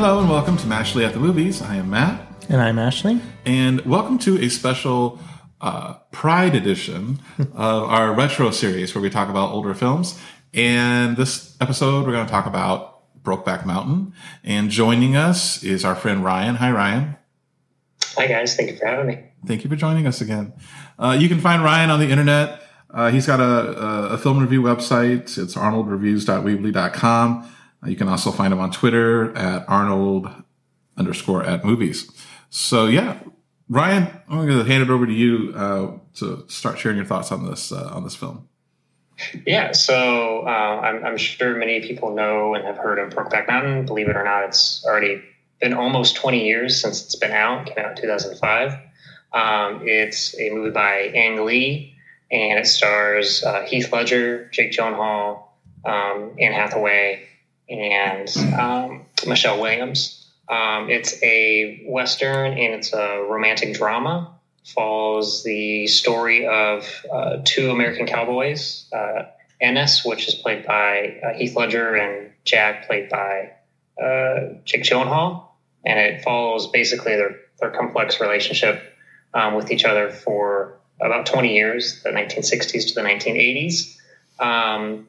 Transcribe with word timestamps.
Hello 0.00 0.18
and 0.18 0.30
welcome 0.30 0.56
to 0.56 0.66
Mashley 0.66 1.06
at 1.06 1.12
the 1.12 1.20
Movies. 1.20 1.60
I 1.60 1.76
am 1.76 1.90
Matt. 1.90 2.26
And 2.48 2.58
I'm 2.58 2.78
Ashley. 2.78 3.20
And 3.44 3.82
welcome 3.82 4.18
to 4.20 4.42
a 4.42 4.48
special 4.48 5.20
uh, 5.60 5.92
Pride 6.10 6.54
edition 6.54 7.20
of 7.38 7.82
our 7.82 8.14
retro 8.14 8.50
series 8.50 8.94
where 8.94 9.02
we 9.02 9.10
talk 9.10 9.28
about 9.28 9.50
older 9.50 9.74
films. 9.74 10.18
And 10.54 11.18
this 11.18 11.54
episode, 11.60 12.06
we're 12.06 12.12
going 12.12 12.24
to 12.24 12.32
talk 12.32 12.46
about 12.46 13.22
Brokeback 13.22 13.66
Mountain. 13.66 14.14
And 14.42 14.70
joining 14.70 15.16
us 15.16 15.62
is 15.62 15.84
our 15.84 15.94
friend 15.94 16.24
Ryan. 16.24 16.54
Hi, 16.54 16.70
Ryan. 16.70 17.18
Hi, 18.16 18.26
guys. 18.26 18.56
Thank 18.56 18.70
you 18.70 18.78
for 18.78 18.86
having 18.86 19.06
me. 19.06 19.22
Thank 19.44 19.64
you 19.64 19.68
for 19.68 19.76
joining 19.76 20.06
us 20.06 20.22
again. 20.22 20.54
Uh, 20.98 21.14
you 21.20 21.28
can 21.28 21.40
find 21.40 21.62
Ryan 21.62 21.90
on 21.90 22.00
the 22.00 22.08
internet. 22.08 22.62
Uh, 22.88 23.10
he's 23.10 23.26
got 23.26 23.38
a, 23.38 23.44
a, 23.44 24.08
a, 24.14 24.18
film 24.18 24.38
review 24.38 24.62
website. 24.62 25.36
It's 25.36 25.54
arnoldreviews.weebly.com. 25.56 27.52
Uh, 27.82 27.88
you 27.88 27.96
can 27.96 28.08
also 28.08 28.30
find 28.30 28.52
him 28.52 28.60
on 28.60 28.70
Twitter 28.70 29.36
at 29.36 29.64
arnold 29.68 30.30
underscore 30.96 31.44
at 31.44 31.64
movies. 31.64 32.10
So 32.50 32.86
yeah, 32.86 33.18
Ryan, 33.68 34.08
I'm 34.28 34.46
going 34.46 34.58
to 34.58 34.64
hand 34.64 34.82
it 34.82 34.90
over 34.90 35.06
to 35.06 35.12
you 35.12 35.52
uh, 35.54 35.98
to 36.16 36.44
start 36.48 36.78
sharing 36.78 36.96
your 36.96 37.06
thoughts 37.06 37.30
on 37.30 37.48
this 37.48 37.72
uh, 37.72 37.90
on 37.92 38.04
this 38.04 38.16
film. 38.16 38.48
Yeah, 39.46 39.72
so 39.72 40.46
uh, 40.46 40.80
I'm, 40.80 41.04
I'm, 41.04 41.16
sure 41.18 41.54
many 41.54 41.80
people 41.80 42.14
know 42.14 42.54
and 42.54 42.64
have 42.64 42.78
heard 42.78 42.98
of 42.98 43.12
Brokeback 43.12 43.48
Mountain. 43.48 43.84
Believe 43.84 44.08
it 44.08 44.16
or 44.16 44.24
not, 44.24 44.44
it's 44.44 44.82
already 44.86 45.22
been 45.60 45.74
almost 45.74 46.16
20 46.16 46.46
years 46.46 46.80
since 46.80 47.04
it's 47.04 47.16
been 47.16 47.32
out. 47.32 47.66
Came 47.66 47.84
out 47.84 47.90
in 47.90 48.02
2005. 48.02 48.72
Um, 49.32 49.86
it's 49.86 50.38
a 50.38 50.50
movie 50.50 50.70
by 50.70 51.12
Ang 51.14 51.44
Lee, 51.44 51.94
and 52.30 52.58
it 52.58 52.66
stars 52.66 53.44
uh, 53.44 53.62
Heath 53.62 53.92
Ledger, 53.92 54.48
Jake 54.52 54.72
Gyllenhaal, 54.72 55.44
um, 55.84 56.34
Anne 56.40 56.52
Hathaway, 56.52 57.28
and 57.70 58.28
um, 58.58 59.06
Michelle 59.26 59.60
Williams. 59.60 60.16
Um, 60.48 60.90
it's 60.90 61.22
a 61.22 61.84
western 61.86 62.52
and 62.52 62.74
it's 62.74 62.92
a 62.92 63.24
romantic 63.28 63.74
drama. 63.74 64.34
Follows 64.64 65.42
the 65.44 65.86
story 65.86 66.46
of 66.46 66.84
uh, 67.12 67.38
two 67.44 67.70
American 67.70 68.06
cowboys, 68.06 68.86
uh, 68.92 69.22
Ennis, 69.60 70.04
which 70.04 70.28
is 70.28 70.34
played 70.34 70.66
by 70.66 71.20
uh, 71.24 71.38
Heath 71.38 71.56
Ledger, 71.56 71.94
and 71.94 72.32
Jack, 72.44 72.86
played 72.86 73.08
by 73.08 73.52
uh, 74.02 74.54
Jake 74.64 74.82
Gyllenhaal, 74.82 75.44
and 75.84 75.98
it 75.98 76.22
follows 76.22 76.68
basically 76.68 77.16
their 77.16 77.36
their 77.60 77.70
complex 77.70 78.20
relationship 78.20 78.82
um, 79.34 79.54
with 79.54 79.70
each 79.70 79.84
other 79.84 80.10
for 80.10 80.78
about 81.00 81.26
20 81.26 81.54
years, 81.54 82.02
the 82.02 82.10
1960s 82.10 82.88
to 82.88 82.94
the 82.94 83.00
1980s. 83.02 83.96
Um, 84.38 85.08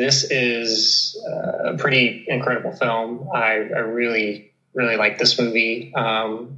this 0.00 0.24
is 0.30 1.16
uh, 1.28 1.72
a 1.72 1.76
pretty 1.76 2.24
incredible 2.28 2.72
film. 2.72 3.28
I, 3.34 3.52
I 3.52 3.80
really, 3.80 4.52
really 4.74 4.96
like 4.96 5.18
this 5.18 5.38
movie. 5.38 5.92
Um, 5.94 6.56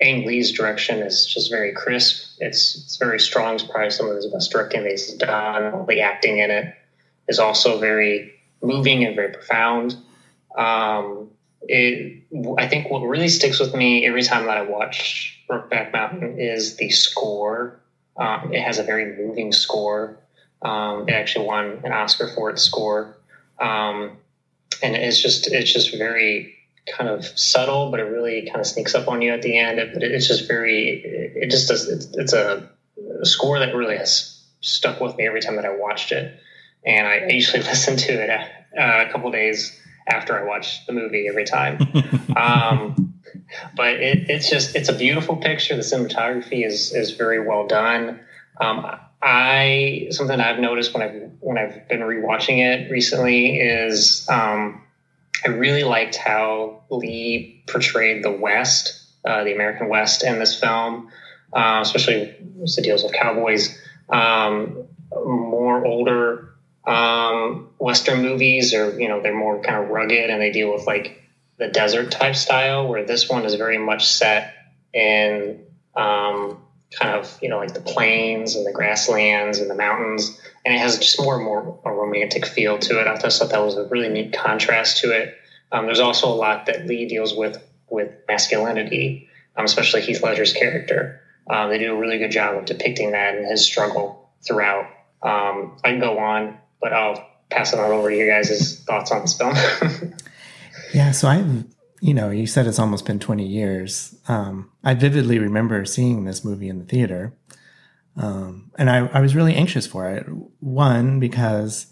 Ang 0.00 0.26
Lee's 0.26 0.52
direction 0.52 0.98
is 0.98 1.26
just 1.26 1.50
very 1.50 1.72
crisp. 1.72 2.36
It's 2.40 2.76
it's 2.76 2.96
very 2.96 3.20
strong. 3.20 3.54
It's 3.54 3.62
probably 3.62 3.90
some 3.90 4.08
of 4.08 4.16
his 4.16 4.26
best 4.26 4.50
directing 4.50 4.82
that 4.82 4.90
he's 4.90 5.14
done. 5.14 5.86
The 5.86 6.00
acting 6.00 6.38
in 6.38 6.50
it 6.50 6.74
is 7.28 7.38
also 7.38 7.78
very 7.78 8.32
moving 8.62 9.04
and 9.04 9.14
very 9.14 9.32
profound. 9.32 9.96
Um, 10.56 11.30
it, 11.62 12.24
I 12.58 12.66
think 12.66 12.90
what 12.90 13.02
really 13.02 13.28
sticks 13.28 13.60
with 13.60 13.74
me 13.74 14.04
every 14.04 14.22
time 14.22 14.46
that 14.46 14.56
I 14.56 14.62
watch 14.62 15.40
Brokeback 15.48 15.92
Mountain 15.92 16.38
is 16.38 16.76
the 16.76 16.90
score. 16.90 17.80
Um, 18.16 18.52
it 18.52 18.60
has 18.60 18.78
a 18.78 18.82
very 18.82 19.16
moving 19.16 19.52
score. 19.52 20.18
Um, 20.64 21.08
it 21.08 21.12
actually 21.12 21.46
won 21.46 21.80
an 21.84 21.92
Oscar 21.92 22.28
for 22.34 22.50
its 22.50 22.62
score, 22.62 23.16
um, 23.58 24.16
and 24.82 24.94
it's 24.94 25.20
just 25.20 25.52
it's 25.52 25.72
just 25.72 25.96
very 25.96 26.54
kind 26.86 27.10
of 27.10 27.24
subtle, 27.38 27.90
but 27.90 28.00
it 28.00 28.04
really 28.04 28.46
kind 28.46 28.60
of 28.60 28.66
sneaks 28.66 28.94
up 28.94 29.08
on 29.08 29.22
you 29.22 29.32
at 29.32 29.42
the 29.42 29.58
end. 29.58 29.80
But 29.92 30.02
it's 30.02 30.28
just 30.28 30.46
very 30.46 31.02
it 31.34 31.50
just 31.50 31.68
does 31.68 31.88
it's, 31.88 32.08
it's 32.14 32.32
a, 32.32 32.68
a, 33.20 33.26
score 33.26 33.58
that 33.58 33.74
really 33.74 33.96
has 33.96 34.40
stuck 34.60 35.00
with 35.00 35.16
me 35.16 35.26
every 35.26 35.40
time 35.40 35.56
that 35.56 35.64
I 35.64 35.76
watched 35.76 36.12
it, 36.12 36.38
and 36.84 37.06
I 37.06 37.26
usually 37.28 37.62
listen 37.62 37.96
to 37.96 38.12
it 38.12 38.30
uh, 38.30 39.04
a 39.08 39.10
couple 39.10 39.30
days 39.30 39.78
after 40.08 40.38
I 40.38 40.44
watch 40.44 40.84
the 40.86 40.92
movie 40.92 41.26
every 41.28 41.44
time. 41.44 41.78
um, 42.36 43.14
but 43.76 43.94
it, 43.94 44.30
it's 44.30 44.48
just 44.48 44.76
it's 44.76 44.88
a 44.88 44.94
beautiful 44.94 45.36
picture. 45.36 45.76
The 45.76 45.82
cinematography 45.82 46.64
is 46.64 46.92
is 46.92 47.12
very 47.12 47.46
well 47.46 47.66
done. 47.66 48.20
Um, 48.60 48.86
I 49.22 50.08
something 50.10 50.40
I've 50.40 50.58
noticed 50.58 50.92
when 50.94 51.02
I've 51.02 51.30
when 51.40 51.56
I've 51.56 51.88
been 51.88 52.00
rewatching 52.00 52.58
it 52.58 52.90
recently 52.90 53.56
is 53.56 54.26
um, 54.28 54.82
I 55.44 55.48
really 55.48 55.84
liked 55.84 56.16
how 56.16 56.82
Lee 56.90 57.62
portrayed 57.68 58.24
the 58.24 58.32
West, 58.32 59.00
uh, 59.24 59.44
the 59.44 59.52
American 59.52 59.88
West, 59.88 60.24
in 60.24 60.38
this 60.40 60.58
film, 60.58 61.08
uh, 61.52 61.78
especially 61.82 62.34
the 62.76 62.82
deals 62.82 63.04
with 63.04 63.12
cowboys. 63.12 63.78
Um, 64.08 64.84
more 65.24 65.84
older 65.86 66.54
um, 66.86 67.68
Western 67.78 68.22
movies, 68.22 68.74
or 68.74 68.98
you 68.98 69.08
know, 69.08 69.20
they're 69.22 69.34
more 69.34 69.60
kind 69.60 69.84
of 69.84 69.90
rugged 69.90 70.30
and 70.30 70.42
they 70.42 70.50
deal 70.50 70.72
with 70.72 70.86
like 70.86 71.22
the 71.58 71.68
desert 71.68 72.10
type 72.10 72.34
style. 72.34 72.88
Where 72.88 73.04
this 73.04 73.28
one 73.28 73.44
is 73.44 73.54
very 73.54 73.78
much 73.78 74.06
set 74.06 74.52
in 74.92 75.64
um, 75.94 76.58
kind 76.98 77.14
of 77.14 77.38
you 77.42 77.48
know 77.48 77.58
like 77.58 77.74
the 77.74 77.80
plains 77.80 78.56
and 78.56 78.66
the 78.66 78.72
grasslands 78.72 79.58
and 79.58 79.70
the 79.70 79.74
mountains. 79.74 80.38
And 80.64 80.74
it 80.74 80.78
has 80.78 80.98
just 80.98 81.20
more 81.20 81.36
and 81.36 81.44
more 81.44 81.80
a 81.84 81.92
romantic 81.92 82.46
feel 82.46 82.78
to 82.78 83.00
it. 83.00 83.06
I 83.06 83.16
just 83.16 83.40
thought 83.40 83.50
that 83.50 83.64
was 83.64 83.76
a 83.76 83.84
really 83.88 84.08
neat 84.08 84.32
contrast 84.32 84.98
to 84.98 85.10
it. 85.10 85.36
Um, 85.72 85.86
there's 85.86 86.00
also 86.00 86.28
a 86.28 86.34
lot 86.34 86.66
that 86.66 86.86
lee 86.86 87.06
deals 87.06 87.34
with 87.34 87.62
with 87.90 88.12
masculinity 88.28 89.28
um, 89.56 89.64
especially 89.64 90.00
heath 90.00 90.22
ledger's 90.22 90.52
character. 90.52 91.20
Um, 91.50 91.70
they 91.70 91.78
do 91.78 91.94
a 91.94 91.98
really 91.98 92.18
good 92.18 92.30
job 92.30 92.56
of 92.56 92.64
depicting 92.64 93.12
that 93.12 93.34
and 93.34 93.46
his 93.46 93.64
struggle 93.64 94.30
throughout. 94.46 94.86
Um, 95.22 95.76
i 95.84 95.90
can 95.90 96.00
go 96.00 96.18
on 96.18 96.58
but 96.80 96.92
i'll 96.92 97.24
pass 97.48 97.72
it 97.72 97.78
on 97.78 97.92
over 97.92 98.10
to 98.10 98.16
you 98.16 98.26
guys' 98.26 98.82
thoughts 98.84 99.12
on 99.12 99.20
this 99.20 99.38
film 99.38 99.54
yeah 100.92 101.12
so 101.12 101.28
i 101.28 101.44
you 102.02 102.12
know, 102.12 102.30
you 102.30 102.48
said 102.48 102.66
it's 102.66 102.80
almost 102.80 103.06
been 103.06 103.20
20 103.20 103.46
years. 103.46 104.16
Um, 104.26 104.72
I 104.82 104.94
vividly 104.94 105.38
remember 105.38 105.84
seeing 105.84 106.24
this 106.24 106.44
movie 106.44 106.68
in 106.68 106.80
the 106.80 106.84
theater. 106.84 107.32
Um, 108.16 108.72
and 108.76 108.90
I, 108.90 109.06
I 109.06 109.20
was 109.20 109.36
really 109.36 109.54
anxious 109.54 109.86
for 109.86 110.10
it. 110.10 110.26
One, 110.58 111.20
because 111.20 111.86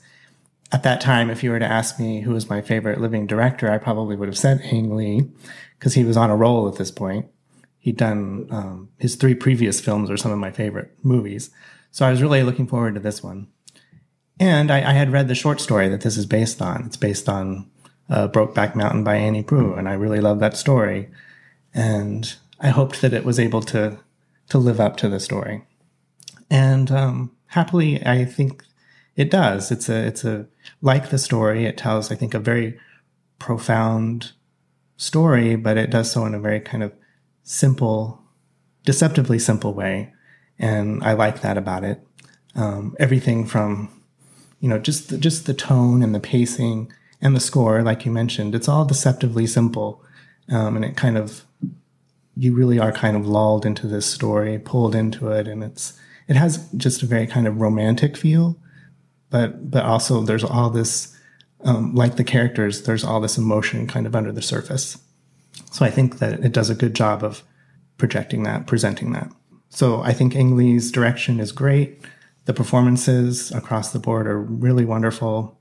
at 0.72 0.82
that 0.82 1.00
time, 1.00 1.30
if 1.30 1.44
you 1.44 1.52
were 1.52 1.60
to 1.60 1.64
ask 1.64 2.00
me 2.00 2.22
who 2.22 2.32
was 2.32 2.50
my 2.50 2.60
favorite 2.60 3.00
living 3.00 3.28
director, 3.28 3.70
I 3.70 3.78
probably 3.78 4.16
would 4.16 4.26
have 4.26 4.36
said 4.36 4.60
Ang 4.64 4.96
Lee 4.96 5.30
because 5.78 5.94
he 5.94 6.02
was 6.02 6.16
on 6.16 6.28
a 6.28 6.36
roll 6.36 6.66
at 6.66 6.74
this 6.74 6.90
point. 6.90 7.26
He'd 7.78 7.96
done 7.96 8.48
um, 8.50 8.88
his 8.98 9.14
three 9.14 9.36
previous 9.36 9.80
films 9.80 10.10
are 10.10 10.16
some 10.16 10.32
of 10.32 10.38
my 10.38 10.50
favorite 10.50 10.90
movies. 11.04 11.50
So 11.92 12.04
I 12.04 12.10
was 12.10 12.20
really 12.20 12.42
looking 12.42 12.66
forward 12.66 12.94
to 12.94 13.00
this 13.00 13.22
one. 13.22 13.46
And 14.40 14.72
I, 14.72 14.78
I 14.78 14.92
had 14.92 15.12
read 15.12 15.28
the 15.28 15.36
short 15.36 15.60
story 15.60 15.88
that 15.88 16.00
this 16.00 16.16
is 16.16 16.26
based 16.26 16.60
on. 16.60 16.84
It's 16.86 16.96
based 16.96 17.28
on 17.28 17.69
uh, 18.10 18.28
Brokeback 18.28 18.74
Mountain 18.74 19.04
by 19.04 19.16
Annie 19.16 19.44
Proulx, 19.44 19.78
and 19.78 19.88
I 19.88 19.92
really 19.92 20.20
love 20.20 20.40
that 20.40 20.56
story. 20.56 21.08
And 21.72 22.34
I 22.58 22.68
hoped 22.68 23.00
that 23.00 23.12
it 23.12 23.24
was 23.24 23.38
able 23.38 23.62
to 23.62 23.98
to 24.48 24.58
live 24.58 24.80
up 24.80 24.96
to 24.96 25.08
the 25.08 25.20
story. 25.20 25.62
And 26.50 26.90
um, 26.90 27.30
happily, 27.46 28.04
I 28.04 28.24
think 28.24 28.64
it 29.16 29.30
does. 29.30 29.70
It's 29.70 29.88
a 29.88 30.06
it's 30.06 30.24
a 30.24 30.46
like 30.82 31.10
the 31.10 31.18
story. 31.18 31.64
It 31.64 31.78
tells, 31.78 32.10
I 32.10 32.16
think, 32.16 32.34
a 32.34 32.40
very 32.40 32.78
profound 33.38 34.32
story, 34.96 35.56
but 35.56 35.78
it 35.78 35.90
does 35.90 36.10
so 36.10 36.26
in 36.26 36.34
a 36.34 36.40
very 36.40 36.60
kind 36.60 36.82
of 36.82 36.92
simple, 37.42 38.20
deceptively 38.84 39.38
simple 39.38 39.72
way. 39.72 40.12
And 40.58 41.02
I 41.02 41.14
like 41.14 41.40
that 41.40 41.56
about 41.56 41.84
it. 41.84 42.06
Um, 42.54 42.96
everything 42.98 43.46
from, 43.46 44.02
you 44.58 44.68
know, 44.68 44.78
just 44.78 45.08
the, 45.08 45.16
just 45.16 45.46
the 45.46 45.54
tone 45.54 46.02
and 46.02 46.14
the 46.14 46.20
pacing 46.20 46.92
and 47.22 47.36
the 47.36 47.40
score, 47.40 47.82
like 47.82 48.04
you 48.04 48.12
mentioned, 48.12 48.54
it's 48.54 48.68
all 48.68 48.84
deceptively 48.84 49.46
simple. 49.46 50.02
Um, 50.48 50.76
and 50.76 50.84
it 50.84 50.96
kind 50.96 51.16
of, 51.16 51.44
you 52.36 52.54
really 52.54 52.78
are 52.78 52.92
kind 52.92 53.16
of 53.16 53.26
lulled 53.26 53.66
into 53.66 53.86
this 53.86 54.06
story, 54.06 54.58
pulled 54.58 54.94
into 54.94 55.30
it. 55.30 55.46
And 55.46 55.62
it's, 55.62 55.98
it 56.28 56.36
has 56.36 56.68
just 56.76 57.02
a 57.02 57.06
very 57.06 57.26
kind 57.26 57.46
of 57.46 57.60
romantic 57.60 58.16
feel, 58.16 58.56
but, 59.30 59.70
but 59.70 59.84
also 59.84 60.22
there's 60.22 60.44
all 60.44 60.70
this, 60.70 61.16
um, 61.64 61.94
like 61.94 62.16
the 62.16 62.24
characters, 62.24 62.82
there's 62.82 63.04
all 63.04 63.20
this 63.20 63.36
emotion 63.36 63.86
kind 63.86 64.06
of 64.06 64.16
under 64.16 64.32
the 64.32 64.42
surface. 64.42 64.98
So 65.70 65.84
I 65.84 65.90
think 65.90 66.18
that 66.18 66.40
it 66.44 66.52
does 66.52 66.70
a 66.70 66.74
good 66.74 66.94
job 66.94 67.22
of 67.22 67.42
projecting 67.98 68.44
that, 68.44 68.66
presenting 68.66 69.12
that. 69.12 69.30
So 69.68 70.00
I 70.00 70.12
think 70.12 70.34
Ang 70.34 70.56
Lee's 70.56 70.90
direction 70.90 71.38
is 71.38 71.52
great. 71.52 72.00
The 72.46 72.54
performances 72.54 73.52
across 73.52 73.92
the 73.92 73.98
board 73.98 74.26
are 74.26 74.40
really 74.40 74.84
wonderful. 74.84 75.60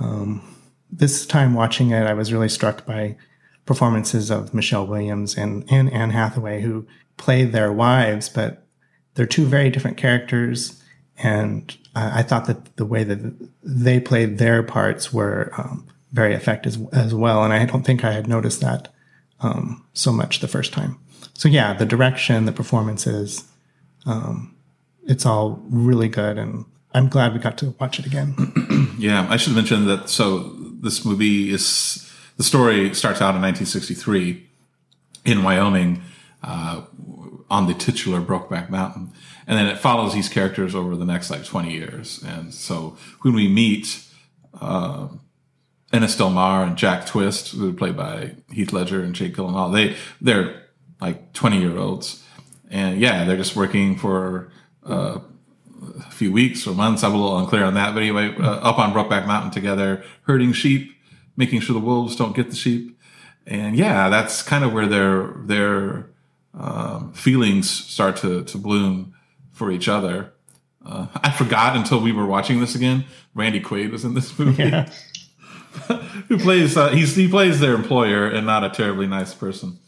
Um, 0.00 0.55
this 0.90 1.26
time 1.26 1.54
watching 1.54 1.90
it, 1.90 2.06
I 2.06 2.14
was 2.14 2.32
really 2.32 2.48
struck 2.48 2.86
by 2.86 3.16
performances 3.64 4.30
of 4.30 4.54
Michelle 4.54 4.86
Williams 4.86 5.36
and, 5.36 5.64
and 5.70 5.92
Anne 5.92 6.10
Hathaway, 6.10 6.62
who 6.62 6.86
played 7.16 7.52
their 7.52 7.72
wives, 7.72 8.28
but 8.28 8.66
they're 9.14 9.26
two 9.26 9.44
very 9.44 9.70
different 9.70 9.96
characters. 9.96 10.82
And 11.18 11.76
I, 11.94 12.20
I 12.20 12.22
thought 12.22 12.46
that 12.46 12.76
the 12.76 12.86
way 12.86 13.04
that 13.04 13.50
they 13.62 13.98
played 14.00 14.38
their 14.38 14.62
parts 14.62 15.12
were 15.12 15.50
um, 15.58 15.86
very 16.12 16.34
effective 16.34 16.76
as, 16.92 17.06
as 17.06 17.14
well. 17.14 17.42
And 17.42 17.52
I 17.52 17.64
don't 17.64 17.84
think 17.84 18.04
I 18.04 18.12
had 18.12 18.28
noticed 18.28 18.60
that 18.60 18.92
um, 19.40 19.84
so 19.92 20.12
much 20.12 20.40
the 20.40 20.48
first 20.48 20.72
time. 20.72 20.98
So 21.34 21.48
yeah, 21.48 21.74
the 21.74 21.86
direction, 21.86 22.46
the 22.46 22.52
performances, 22.52 23.44
um, 24.06 24.54
it's 25.06 25.26
all 25.26 25.62
really 25.68 26.08
good, 26.08 26.38
and 26.38 26.64
I'm 26.94 27.08
glad 27.08 27.34
we 27.34 27.38
got 27.38 27.58
to 27.58 27.74
watch 27.78 27.98
it 27.98 28.06
again. 28.06 28.94
yeah, 28.98 29.26
I 29.28 29.36
should 29.36 29.54
mention 29.54 29.86
that. 29.86 30.08
So 30.08 30.55
this 30.80 31.04
movie 31.04 31.50
is 31.50 32.10
the 32.36 32.42
story 32.42 32.94
starts 32.94 33.20
out 33.20 33.34
in 33.34 33.42
1963 33.42 34.46
in 35.24 35.42
Wyoming 35.42 36.02
uh, 36.42 36.82
on 37.50 37.66
the 37.66 37.74
titular 37.74 38.20
Brokeback 38.20 38.70
Mountain, 38.70 39.12
and 39.46 39.58
then 39.58 39.66
it 39.66 39.78
follows 39.78 40.14
these 40.14 40.28
characters 40.28 40.74
over 40.74 40.96
the 40.96 41.04
next 41.04 41.30
like 41.30 41.44
20 41.44 41.72
years. 41.72 42.22
And 42.22 42.52
so 42.54 42.96
when 43.22 43.34
we 43.34 43.48
meet. 43.48 44.02
Uh, 44.58 45.08
Ennis 45.92 46.16
Del 46.16 46.30
Mar 46.30 46.64
and 46.64 46.76
Jack 46.76 47.06
Twist, 47.06 47.52
who 47.52 47.70
are 47.70 47.72
played 47.72 47.96
by 47.96 48.32
Heath 48.50 48.72
Ledger 48.72 49.02
and 49.02 49.14
Jake 49.14 49.34
Gyllenhaal, 49.34 49.72
they 49.72 49.96
they're 50.20 50.62
like 51.00 51.32
20 51.32 51.60
year 51.60 51.78
olds, 51.78 52.24
and 52.70 53.00
yeah, 53.00 53.24
they're 53.24 53.36
just 53.36 53.56
working 53.56 53.96
for 53.96 54.50
uh, 54.84 55.20
a 55.98 56.10
few 56.10 56.32
weeks 56.32 56.66
or 56.66 56.74
months. 56.74 57.02
I'm 57.02 57.14
a 57.14 57.16
little 57.16 57.38
unclear 57.38 57.64
on 57.64 57.74
that, 57.74 57.94
but 57.94 58.02
anyway, 58.02 58.34
uh, 58.38 58.56
up 58.56 58.78
on 58.78 58.92
Brokeback 58.92 59.26
Mountain 59.26 59.50
together, 59.50 60.04
herding 60.22 60.52
sheep, 60.52 60.92
making 61.36 61.60
sure 61.60 61.74
the 61.74 61.80
wolves 61.80 62.16
don't 62.16 62.34
get 62.34 62.50
the 62.50 62.56
sheep, 62.56 62.98
and 63.46 63.76
yeah, 63.76 64.08
that's 64.08 64.42
kind 64.42 64.64
of 64.64 64.72
where 64.72 64.86
their 64.86 65.34
their 65.44 66.10
um, 66.54 67.12
feelings 67.12 67.68
start 67.70 68.16
to 68.18 68.44
to 68.44 68.58
bloom 68.58 69.14
for 69.52 69.70
each 69.70 69.88
other. 69.88 70.32
Uh, 70.84 71.06
I 71.16 71.32
forgot 71.32 71.76
until 71.76 72.00
we 72.00 72.12
were 72.12 72.26
watching 72.26 72.60
this 72.60 72.74
again. 72.74 73.04
Randy 73.34 73.60
Quaid 73.60 73.90
was 73.90 74.04
in 74.04 74.14
this 74.14 74.38
movie. 74.38 74.64
Yeah. 74.64 74.90
who 76.28 76.38
plays 76.38 76.76
uh, 76.76 76.88
he's 76.88 77.14
he 77.14 77.28
plays 77.28 77.60
their 77.60 77.74
employer 77.74 78.28
and 78.28 78.46
not 78.46 78.64
a 78.64 78.70
terribly 78.70 79.06
nice 79.06 79.34
person. 79.34 79.78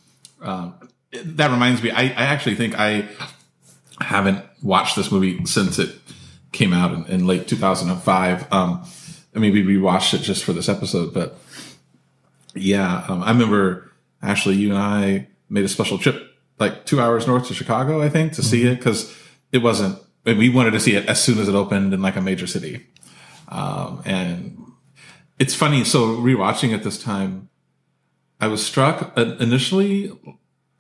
Um, 0.41 0.75
that 1.13 1.51
reminds 1.51 1.83
me, 1.83 1.91
I, 1.91 2.03
I, 2.03 2.27
actually 2.27 2.55
think 2.55 2.79
I 2.79 3.09
haven't 4.01 4.45
watched 4.63 4.97
this 4.97 5.11
movie 5.13 5.45
since 5.45 5.79
it 5.79 5.95
came 6.53 6.73
out 6.73 6.93
in, 6.93 7.07
in 7.07 7.27
late 7.27 7.49
2005. 7.49 8.53
Um, 8.53 8.85
I 9.35 9.39
mean, 9.39 9.53
we 9.53 9.63
rewatched 9.63 10.15
it 10.15 10.19
just 10.19 10.45
for 10.45 10.53
this 10.53 10.69
episode, 10.69 11.13
but 11.15 11.39
yeah, 12.55 13.05
um, 13.09 13.23
I 13.23 13.31
remember 13.31 13.93
Ashley, 14.23 14.57
you 14.57 14.71
and 14.71 14.79
I 14.79 15.29
made 15.49 15.65
a 15.65 15.69
special 15.69 15.99
trip 15.99 16.29
like 16.59 16.85
two 16.87 17.01
hours 17.01 17.27
north 17.27 17.47
to 17.49 17.55
Chicago, 17.55 18.03
I 18.03 18.09
think, 18.09 18.33
to 18.35 18.43
see 18.43 18.67
it 18.67 18.77
because 18.77 19.15
it 19.53 19.59
wasn't. 19.59 19.99
We 20.25 20.49
wanted 20.51 20.73
to 20.73 20.81
see 20.81 20.95
it 20.95 21.07
as 21.07 21.23
soon 21.23 21.39
as 21.39 21.49
it 21.49 21.55
opened 21.55 21.95
in 21.95 22.03
like 22.03 22.17
a 22.17 22.21
major 22.21 22.47
city, 22.47 22.87
um, 23.49 24.03
and 24.05 24.59
it's 25.39 25.55
funny. 25.55 25.85
So 25.85 26.17
rewatching 26.17 26.75
it 26.75 26.83
this 26.83 27.03
time, 27.03 27.49
I 28.41 28.49
was 28.49 28.65
struck 28.65 29.13
uh, 29.17 29.37
initially. 29.41 30.13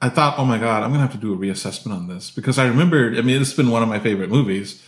I 0.00 0.08
thought, 0.08 0.38
oh 0.38 0.44
my 0.44 0.58
god, 0.58 0.82
I'm 0.82 0.90
gonna 0.90 1.02
have 1.02 1.12
to 1.12 1.18
do 1.18 1.34
a 1.34 1.36
reassessment 1.36 1.92
on 1.92 2.08
this 2.08 2.30
because 2.30 2.58
I 2.58 2.66
remembered. 2.66 3.18
I 3.18 3.22
mean, 3.22 3.40
it's 3.40 3.52
been 3.52 3.70
one 3.70 3.82
of 3.82 3.88
my 3.88 3.98
favorite 3.98 4.30
movies 4.30 4.82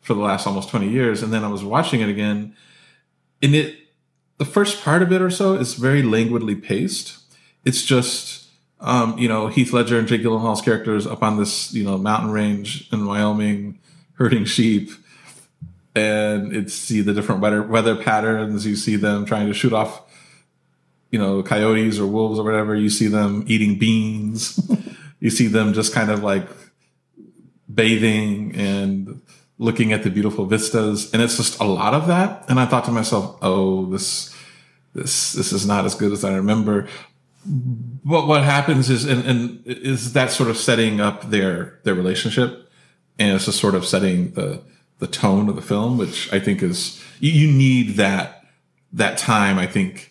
for 0.00 0.14
the 0.14 0.20
last 0.20 0.46
almost 0.46 0.68
20 0.70 0.88
years, 0.88 1.22
and 1.22 1.32
then 1.32 1.44
I 1.44 1.48
was 1.48 1.62
watching 1.62 2.00
it 2.00 2.08
again, 2.08 2.54
and 3.42 3.54
it 3.54 3.76
the 4.38 4.44
first 4.44 4.82
part 4.82 5.02
of 5.02 5.12
it 5.12 5.20
or 5.20 5.30
so 5.30 5.54
is 5.54 5.74
very 5.74 6.02
languidly 6.02 6.54
paced. 6.54 7.18
It's 7.64 7.84
just 7.84 8.48
um, 8.80 9.16
you 9.18 9.28
know 9.28 9.48
Heath 9.48 9.72
Ledger 9.72 9.98
and 9.98 10.08
Jake 10.08 10.22
Gyllenhaal's 10.22 10.62
characters 10.62 11.06
up 11.06 11.22
on 11.22 11.38
this 11.38 11.72
you 11.72 11.84
know 11.84 11.98
mountain 11.98 12.30
range 12.30 12.88
in 12.92 13.06
Wyoming 13.06 13.78
herding 14.14 14.44
sheep 14.44 14.90
and 15.98 16.54
it's 16.54 16.74
see 16.74 17.00
the 17.00 17.12
different 17.12 17.40
weather 17.40 17.62
weather 17.62 17.96
patterns. 17.96 18.66
You 18.66 18.76
see 18.76 18.96
them 18.96 19.24
trying 19.24 19.46
to 19.46 19.54
shoot 19.54 19.72
off, 19.72 20.02
you 21.10 21.18
know, 21.18 21.42
coyotes 21.42 21.98
or 21.98 22.06
wolves 22.06 22.38
or 22.38 22.44
whatever. 22.44 22.74
You 22.74 22.90
see 22.90 23.06
them 23.06 23.44
eating 23.46 23.78
beans. 23.78 24.60
you 25.20 25.30
see 25.30 25.46
them 25.46 25.72
just 25.72 25.92
kind 25.92 26.10
of 26.10 26.22
like 26.22 26.48
bathing 27.72 28.54
and 28.54 29.20
looking 29.58 29.92
at 29.92 30.04
the 30.04 30.10
beautiful 30.10 30.46
vistas, 30.46 31.12
and 31.12 31.20
it's 31.20 31.36
just 31.36 31.60
a 31.60 31.64
lot 31.64 31.94
of 31.94 32.06
that. 32.06 32.44
And 32.48 32.60
I 32.60 32.66
thought 32.66 32.84
to 32.84 32.92
myself, 32.92 33.36
oh, 33.42 33.86
this 33.86 34.34
this 34.94 35.32
this 35.32 35.52
is 35.52 35.66
not 35.66 35.84
as 35.84 35.94
good 35.94 36.12
as 36.12 36.24
I 36.24 36.34
remember. 36.34 36.88
But 37.46 38.26
what 38.26 38.42
happens 38.42 38.90
is, 38.90 39.04
and, 39.04 39.24
and 39.24 39.66
is 39.66 40.12
that 40.12 40.30
sort 40.30 40.50
of 40.50 40.56
setting 40.56 41.00
up 41.00 41.30
their 41.30 41.80
their 41.84 41.94
relationship, 41.94 42.70
and 43.18 43.34
it's 43.34 43.46
just 43.46 43.60
sort 43.60 43.74
of 43.74 43.84
setting 43.84 44.32
the 44.32 44.62
the 44.98 45.06
tone 45.06 45.48
of 45.48 45.56
the 45.56 45.62
film, 45.62 45.98
which 45.98 46.32
I 46.32 46.40
think 46.40 46.62
is 46.62 47.02
you, 47.20 47.30
you 47.30 47.52
need 47.52 47.96
that 47.96 48.44
that 48.92 49.18
time. 49.18 49.58
I 49.58 49.66
think 49.66 50.07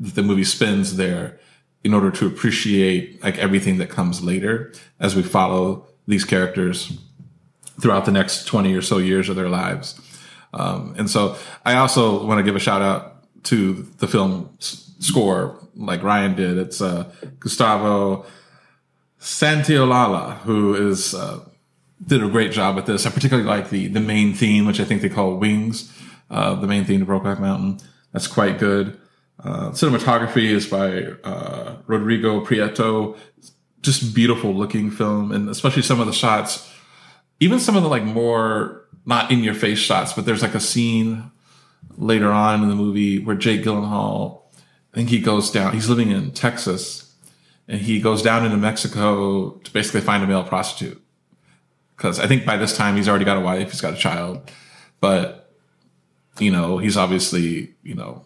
that 0.00 0.14
the 0.14 0.22
movie 0.22 0.44
spends 0.44 0.96
there 0.96 1.38
in 1.84 1.94
order 1.94 2.10
to 2.10 2.26
appreciate 2.26 3.22
like 3.22 3.38
everything 3.38 3.78
that 3.78 3.88
comes 3.88 4.22
later 4.22 4.72
as 5.00 5.14
we 5.14 5.22
follow 5.22 5.86
these 6.06 6.24
characters 6.24 6.98
throughout 7.80 8.04
the 8.04 8.12
next 8.12 8.44
20 8.44 8.74
or 8.74 8.82
so 8.82 8.98
years 8.98 9.28
of 9.28 9.36
their 9.36 9.48
lives. 9.48 10.00
Um, 10.52 10.94
and 10.98 11.10
so 11.10 11.36
I 11.64 11.76
also 11.76 12.24
want 12.24 12.38
to 12.38 12.42
give 12.42 12.56
a 12.56 12.60
shout 12.60 12.82
out 12.82 13.24
to 13.44 13.86
the 13.98 14.08
film 14.08 14.54
score, 14.58 15.58
like 15.76 16.02
Ryan 16.02 16.34
did. 16.34 16.58
It's 16.58 16.80
uh, 16.80 17.12
Gustavo 17.38 18.26
Santaolalla, 19.20 20.38
who 20.38 20.74
is 20.74 21.14
uh, 21.14 21.40
did 22.04 22.22
a 22.22 22.28
great 22.28 22.52
job 22.52 22.76
with 22.76 22.86
this. 22.86 23.06
I 23.06 23.10
particularly 23.10 23.48
like 23.48 23.70
the 23.70 23.88
the 23.88 24.00
main 24.00 24.32
theme, 24.32 24.66
which 24.66 24.80
I 24.80 24.84
think 24.84 25.02
they 25.02 25.08
call 25.08 25.36
Wings, 25.36 25.92
uh, 26.30 26.54
the 26.54 26.66
main 26.66 26.84
theme 26.84 27.00
to 27.00 27.06
Brokeback 27.06 27.40
Mountain. 27.40 27.80
That's 28.12 28.26
quite 28.26 28.58
good. 28.58 28.98
Uh, 29.42 29.70
cinematography 29.70 30.50
is 30.50 30.66
by 30.66 31.04
uh, 31.28 31.76
Rodrigo 31.86 32.44
Prieto. 32.44 33.16
Just 33.80 34.14
beautiful 34.14 34.52
looking 34.52 34.90
film, 34.90 35.30
and 35.30 35.48
especially 35.48 35.82
some 35.82 36.00
of 36.00 36.06
the 36.06 36.12
shots, 36.12 36.68
even 37.38 37.60
some 37.60 37.76
of 37.76 37.82
the 37.84 37.88
like 37.88 38.02
more 38.02 38.84
not 39.06 39.30
in 39.30 39.44
your 39.44 39.54
face 39.54 39.78
shots, 39.78 40.12
but 40.12 40.26
there's 40.26 40.42
like 40.42 40.54
a 40.54 40.60
scene 40.60 41.30
later 41.96 42.30
on 42.30 42.62
in 42.62 42.68
the 42.68 42.74
movie 42.74 43.18
where 43.20 43.36
Jake 43.36 43.62
Gyllenhaal, 43.62 44.42
I 44.92 44.96
think 44.96 45.10
he 45.10 45.20
goes 45.20 45.50
down. 45.50 45.72
He's 45.72 45.88
living 45.88 46.10
in 46.10 46.32
Texas, 46.32 47.14
and 47.68 47.80
he 47.80 48.00
goes 48.00 48.20
down 48.20 48.44
into 48.44 48.56
Mexico 48.56 49.50
to 49.50 49.70
basically 49.72 50.00
find 50.00 50.24
a 50.24 50.26
male 50.26 50.44
prostitute 50.44 51.00
because 51.96 52.20
I 52.20 52.26
think 52.26 52.46
by 52.46 52.56
this 52.56 52.76
time 52.76 52.96
he's 52.96 53.08
already 53.08 53.24
got 53.24 53.36
a 53.36 53.40
wife, 53.40 53.70
he's 53.70 53.80
got 53.80 53.94
a 53.94 53.96
child, 53.96 54.50
but 55.00 55.52
you 56.38 56.50
know 56.50 56.78
he's 56.78 56.96
obviously 56.96 57.74
you 57.82 57.94
know 57.94 58.24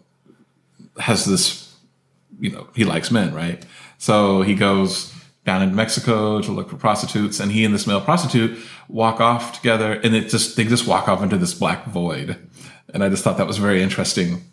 has 0.99 1.25
this 1.25 1.75
you 2.39 2.51
know 2.51 2.67
he 2.75 2.85
likes 2.85 3.11
men, 3.11 3.33
right? 3.33 3.65
So 3.97 4.41
he 4.41 4.55
goes 4.55 5.13
down 5.45 5.61
into 5.61 5.75
Mexico 5.75 6.41
to 6.41 6.51
look 6.51 6.69
for 6.69 6.77
prostitutes, 6.77 7.39
and 7.39 7.51
he 7.51 7.65
and 7.65 7.73
this 7.73 7.87
male 7.87 8.01
prostitute 8.01 8.57
walk 8.87 9.19
off 9.19 9.53
together, 9.53 9.93
and 9.93 10.15
it 10.15 10.29
just 10.29 10.55
they 10.55 10.63
just 10.63 10.87
walk 10.87 11.07
off 11.07 11.21
into 11.21 11.37
this 11.37 11.53
black 11.53 11.85
void, 11.85 12.37
and 12.93 13.03
I 13.03 13.09
just 13.09 13.23
thought 13.23 13.37
that 13.37 13.47
was 13.47 13.57
very 13.57 13.81
interesting 13.81 14.43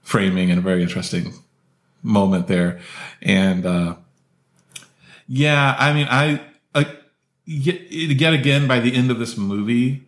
framing 0.00 0.50
and 0.50 0.58
a 0.58 0.62
very 0.62 0.82
interesting 0.82 1.34
moment 2.02 2.46
there, 2.46 2.80
and 3.22 3.66
uh, 3.66 3.96
yeah, 5.26 5.76
I 5.78 5.92
mean 5.92 6.06
I. 6.10 6.40
Yet, 7.52 7.90
yet 7.90 8.32
again, 8.32 8.68
by 8.68 8.78
the 8.78 8.94
end 8.94 9.10
of 9.10 9.18
this 9.18 9.36
movie, 9.36 10.04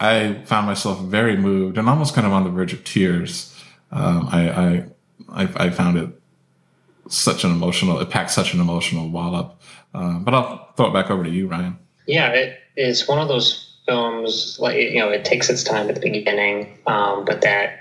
I 0.00 0.42
found 0.44 0.66
myself 0.66 1.00
very 1.02 1.36
moved 1.36 1.78
and 1.78 1.88
almost 1.88 2.14
kind 2.14 2.26
of 2.26 2.32
on 2.32 2.42
the 2.42 2.50
verge 2.50 2.72
of 2.72 2.82
tears. 2.82 3.54
Um, 3.92 4.28
I, 4.32 4.50
I, 4.50 4.84
I, 5.32 5.48
I, 5.56 5.70
found 5.70 5.98
it 5.98 6.08
such 7.08 7.44
an 7.44 7.50
emotional, 7.50 8.00
it 8.00 8.10
packed 8.10 8.30
such 8.30 8.54
an 8.54 8.60
emotional 8.60 9.08
wallop. 9.08 9.60
Um, 9.94 10.24
but 10.24 10.34
I'll 10.34 10.72
throw 10.76 10.88
it 10.88 10.92
back 10.92 11.10
over 11.10 11.24
to 11.24 11.30
you, 11.30 11.48
Ryan. 11.48 11.78
Yeah, 12.06 12.30
it 12.30 12.58
is 12.76 13.08
one 13.08 13.18
of 13.18 13.28
those 13.28 13.78
films, 13.86 14.58
like, 14.60 14.76
you 14.76 14.98
know, 14.98 15.10
it 15.10 15.24
takes 15.24 15.50
its 15.50 15.64
time 15.64 15.88
at 15.88 15.94
the 15.94 16.00
beginning, 16.00 16.78
um, 16.86 17.24
but 17.24 17.40
that 17.42 17.76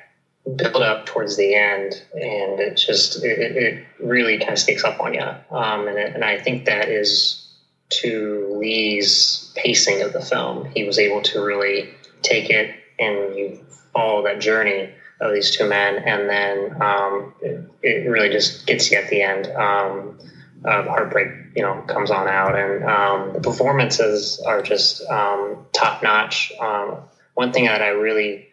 build 0.55 0.77
up 0.77 1.05
towards 1.05 1.37
the 1.37 1.53
end 1.53 2.01
and 2.13 2.59
it 2.59 2.75
just, 2.75 3.23
it, 3.23 3.55
it 3.55 3.85
really 3.99 4.39
kind 4.39 4.51
of 4.51 4.59
sneaks 4.59 4.83
up 4.83 4.99
on 4.99 5.13
you. 5.13 5.21
Um, 5.21 5.87
and, 5.87 5.97
it, 5.97 6.15
and 6.15 6.23
I 6.23 6.39
think 6.39 6.65
that 6.65 6.89
is 6.89 7.45
to 7.89 8.55
Lee's 8.57 9.51
pacing 9.55 10.01
of 10.01 10.13
the 10.13 10.21
film. 10.21 10.65
He 10.71 10.83
was 10.83 10.97
able 10.97 11.21
to 11.23 11.43
really 11.43 11.89
take 12.21 12.49
it 12.49 12.75
and 12.99 13.35
you 13.35 13.65
follow 13.93 14.23
that 14.23 14.39
journey 14.39 14.89
of 15.21 15.33
these 15.33 15.51
two 15.51 15.67
men, 15.67 15.97
and 15.97 16.29
then 16.29 16.81
um, 16.81 17.33
it, 17.41 17.65
it, 17.83 18.09
really 18.09 18.29
just 18.29 18.65
gets 18.65 18.89
you 18.89 18.97
at 18.97 19.09
the 19.09 19.21
end. 19.21 19.47
Um, 19.47 20.17
uh, 20.65 20.83
heartbreak, 20.83 21.27
you 21.55 21.61
know, 21.61 21.81
comes 21.87 22.11
on 22.11 22.27
out, 22.27 22.57
and 22.57 22.83
um, 22.83 23.33
the 23.33 23.39
performances 23.41 24.41
are 24.45 24.61
just 24.61 25.01
um, 25.09 25.65
top 25.71 26.03
notch. 26.03 26.51
Um, 26.59 26.97
one 27.33 27.53
thing 27.53 27.65
that 27.65 27.81
I 27.81 27.89
really 27.89 28.47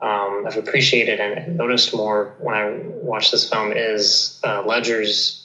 um, 0.00 0.44
have 0.44 0.56
appreciated 0.56 1.20
and 1.20 1.56
noticed 1.56 1.94
more 1.94 2.34
when 2.38 2.54
I 2.54 2.80
watched 2.82 3.32
this 3.32 3.48
film 3.48 3.72
is 3.72 4.40
uh, 4.44 4.62
Ledger's 4.64 5.36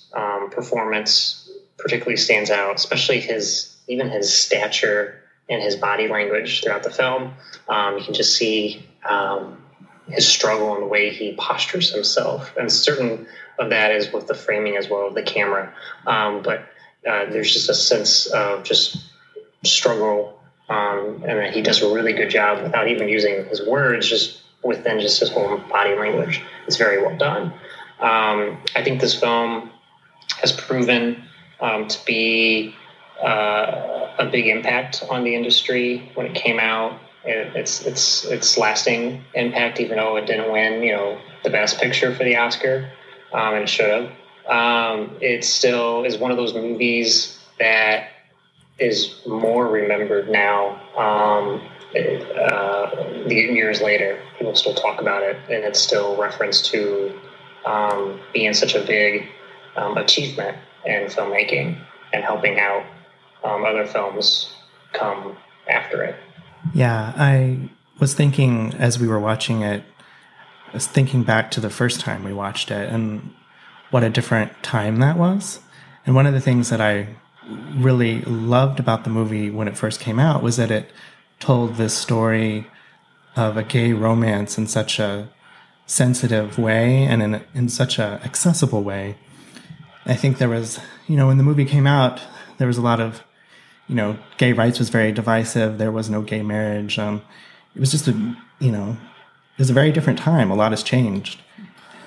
performance 0.51 1.49
particularly 1.77 2.15
stands 2.15 2.49
out, 2.49 2.75
especially 2.75 3.19
his 3.19 3.75
even 3.87 4.09
his 4.09 4.33
stature 4.33 5.21
and 5.49 5.61
his 5.61 5.75
body 5.75 6.07
language 6.07 6.63
throughout 6.63 6.83
the 6.83 6.89
film. 6.89 7.33
You 7.69 8.01
can 8.05 8.13
just 8.13 8.37
see 8.37 8.87
um, 9.03 9.64
his 10.07 10.27
struggle 10.27 10.73
and 10.73 10.83
the 10.83 10.87
way 10.87 11.09
he 11.09 11.35
postures 11.37 11.93
himself, 11.93 12.55
and 12.57 12.71
certain 12.71 13.27
of 13.59 13.69
that 13.69 13.91
is 13.91 14.11
with 14.11 14.27
the 14.27 14.33
framing 14.35 14.77
as 14.77 14.89
well 14.89 15.07
of 15.07 15.13
the 15.15 15.23
camera. 15.23 15.73
Um, 16.05 16.41
but 16.41 16.59
uh, 17.07 17.25
there's 17.29 17.51
just 17.53 17.69
a 17.69 17.73
sense 17.73 18.27
of 18.27 18.63
just 18.63 18.97
struggle, 19.63 20.39
um, 20.69 21.23
and 21.27 21.39
that 21.39 21.53
he 21.53 21.61
does 21.61 21.81
a 21.81 21.93
really 21.93 22.13
good 22.13 22.29
job 22.29 22.63
without 22.63 22.87
even 22.87 23.07
using 23.07 23.45
his 23.45 23.65
words, 23.65 24.07
just 24.07 24.41
within 24.63 24.99
just 24.99 25.19
his 25.19 25.29
whole 25.29 25.57
body 25.69 25.95
language. 25.95 26.41
It's 26.67 26.77
very 26.77 27.01
well 27.01 27.17
done. 27.17 27.53
Um, 27.99 28.57
I 28.75 28.83
think 28.83 28.99
this 28.99 29.17
film 29.19 29.71
has 30.41 30.51
proven 30.51 31.23
um, 31.61 31.87
to 31.87 32.05
be 32.05 32.75
uh, 33.23 34.11
a 34.19 34.29
big 34.31 34.47
impact 34.47 35.03
on 35.09 35.23
the 35.23 35.35
industry 35.35 36.11
when 36.15 36.25
it 36.27 36.35
came 36.35 36.59
out. 36.59 36.99
It, 37.25 37.55
it's 37.55 37.81
it's 37.85 38.25
it's 38.25 38.57
lasting 38.57 39.23
impact, 39.33 39.79
even 39.79 39.97
though 39.97 40.15
it 40.17 40.25
didn't 40.25 40.51
win, 40.51 40.83
you 40.83 40.93
know, 40.93 41.17
the 41.43 41.49
best 41.49 41.79
picture 41.79 42.13
for 42.13 42.23
the 42.23 42.35
Oscar, 42.35 42.89
um, 43.33 43.55
and 43.55 43.63
it 43.63 43.69
should 43.69 43.89
have. 43.89 44.11
Um, 44.47 45.17
it 45.21 45.43
still 45.43 46.03
is 46.03 46.17
one 46.17 46.31
of 46.31 46.37
those 46.37 46.53
movies 46.53 47.39
that 47.59 48.09
is 48.77 49.15
more 49.25 49.67
remembered 49.67 50.29
now. 50.29 50.79
Um, 50.95 51.61
uh, 51.95 53.23
years 53.27 53.81
later, 53.81 54.19
people 54.37 54.53
still 54.55 54.73
talk 54.73 54.99
about 54.99 55.23
it, 55.23 55.37
and 55.49 55.63
it's 55.63 55.79
still 55.79 56.15
referenced 56.17 56.65
to 56.65 57.17
um, 57.65 58.19
being 58.33 58.53
such 58.53 58.75
a 58.75 58.81
big 58.81 59.27
um, 59.75 59.97
achievement 59.97 60.57
in 60.85 61.05
filmmaking 61.05 61.79
and 62.13 62.23
helping 62.23 62.59
out 62.59 62.85
um, 63.43 63.63
other 63.63 63.85
films 63.85 64.53
come 64.93 65.37
after 65.67 66.03
it. 66.03 66.15
Yeah, 66.73 67.13
I 67.15 67.69
was 67.99 68.13
thinking 68.13 68.73
as 68.75 68.99
we 68.99 69.07
were 69.07 69.19
watching 69.19 69.61
it, 69.61 69.83
I 70.69 70.73
was 70.73 70.87
thinking 70.87 71.23
back 71.23 71.51
to 71.51 71.61
the 71.61 71.69
first 71.69 71.99
time 71.99 72.23
we 72.23 72.33
watched 72.33 72.71
it 72.71 72.91
and 72.91 73.33
what 73.91 74.03
a 74.03 74.09
different 74.09 74.51
time 74.63 74.99
that 74.99 75.17
was. 75.17 75.59
And 76.05 76.15
one 76.15 76.27
of 76.27 76.33
the 76.33 76.41
things 76.41 76.69
that 76.69 76.81
I 76.81 77.07
really 77.75 78.21
loved 78.21 78.79
about 78.79 79.03
the 79.03 79.09
movie 79.09 79.49
when 79.49 79.67
it 79.67 79.77
first 79.77 79.99
came 79.99 80.19
out 80.19 80.43
was 80.43 80.57
that 80.57 80.71
it 80.71 80.91
told 81.39 81.75
this 81.75 81.95
story 81.95 82.67
of 83.35 83.57
a 83.57 83.63
gay 83.63 83.93
romance 83.93 84.57
in 84.57 84.67
such 84.67 84.99
a 84.99 85.29
sensitive 85.85 86.57
way 86.57 87.03
and 87.03 87.21
in, 87.21 87.41
in 87.53 87.69
such 87.69 87.99
a 87.99 88.19
accessible 88.23 88.83
way. 88.83 89.15
I 90.05 90.15
think 90.15 90.37
there 90.37 90.49
was, 90.49 90.79
you 91.07 91.15
know, 91.15 91.27
when 91.27 91.37
the 91.37 91.43
movie 91.43 91.65
came 91.65 91.87
out, 91.87 92.21
there 92.57 92.67
was 92.67 92.77
a 92.77 92.81
lot 92.81 92.99
of, 92.99 93.23
you 93.87 93.95
know, 93.95 94.17
gay 94.37 94.53
rights 94.53 94.79
was 94.79 94.89
very 94.89 95.11
divisive. 95.11 95.77
There 95.77 95.91
was 95.91 96.09
no 96.09 96.21
gay 96.21 96.41
marriage. 96.41 96.97
Um, 96.97 97.21
it 97.75 97.79
was 97.79 97.91
just 97.91 98.07
a, 98.07 98.11
you 98.59 98.71
know, 98.71 98.91
it 98.91 99.59
was 99.59 99.69
a 99.69 99.73
very 99.73 99.91
different 99.91 100.19
time. 100.19 100.49
A 100.49 100.55
lot 100.55 100.71
has 100.71 100.83
changed. 100.83 101.39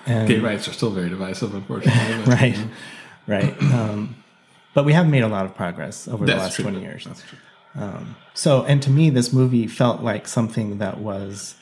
And, 0.06 0.26
gay 0.26 0.38
rights 0.38 0.66
are 0.68 0.72
still 0.72 0.90
very 0.90 1.08
divisive, 1.08 1.54
unfortunately. 1.54 2.32
right, 2.32 2.58
right. 3.26 3.62
Um, 3.62 4.16
but 4.74 4.84
we 4.84 4.92
have 4.92 5.08
made 5.08 5.22
a 5.22 5.28
lot 5.28 5.44
of 5.44 5.54
progress 5.54 6.08
over 6.08 6.24
the 6.24 6.36
last 6.36 6.56
true. 6.56 6.64
20 6.64 6.80
years. 6.80 7.04
That's 7.04 7.22
true. 7.22 7.38
Um, 7.74 8.16
so, 8.34 8.64
and 8.64 8.82
to 8.82 8.90
me, 8.90 9.10
this 9.10 9.32
movie 9.32 9.66
felt 9.66 10.02
like 10.02 10.26
something 10.26 10.78
that 10.78 10.98
was 10.98 11.54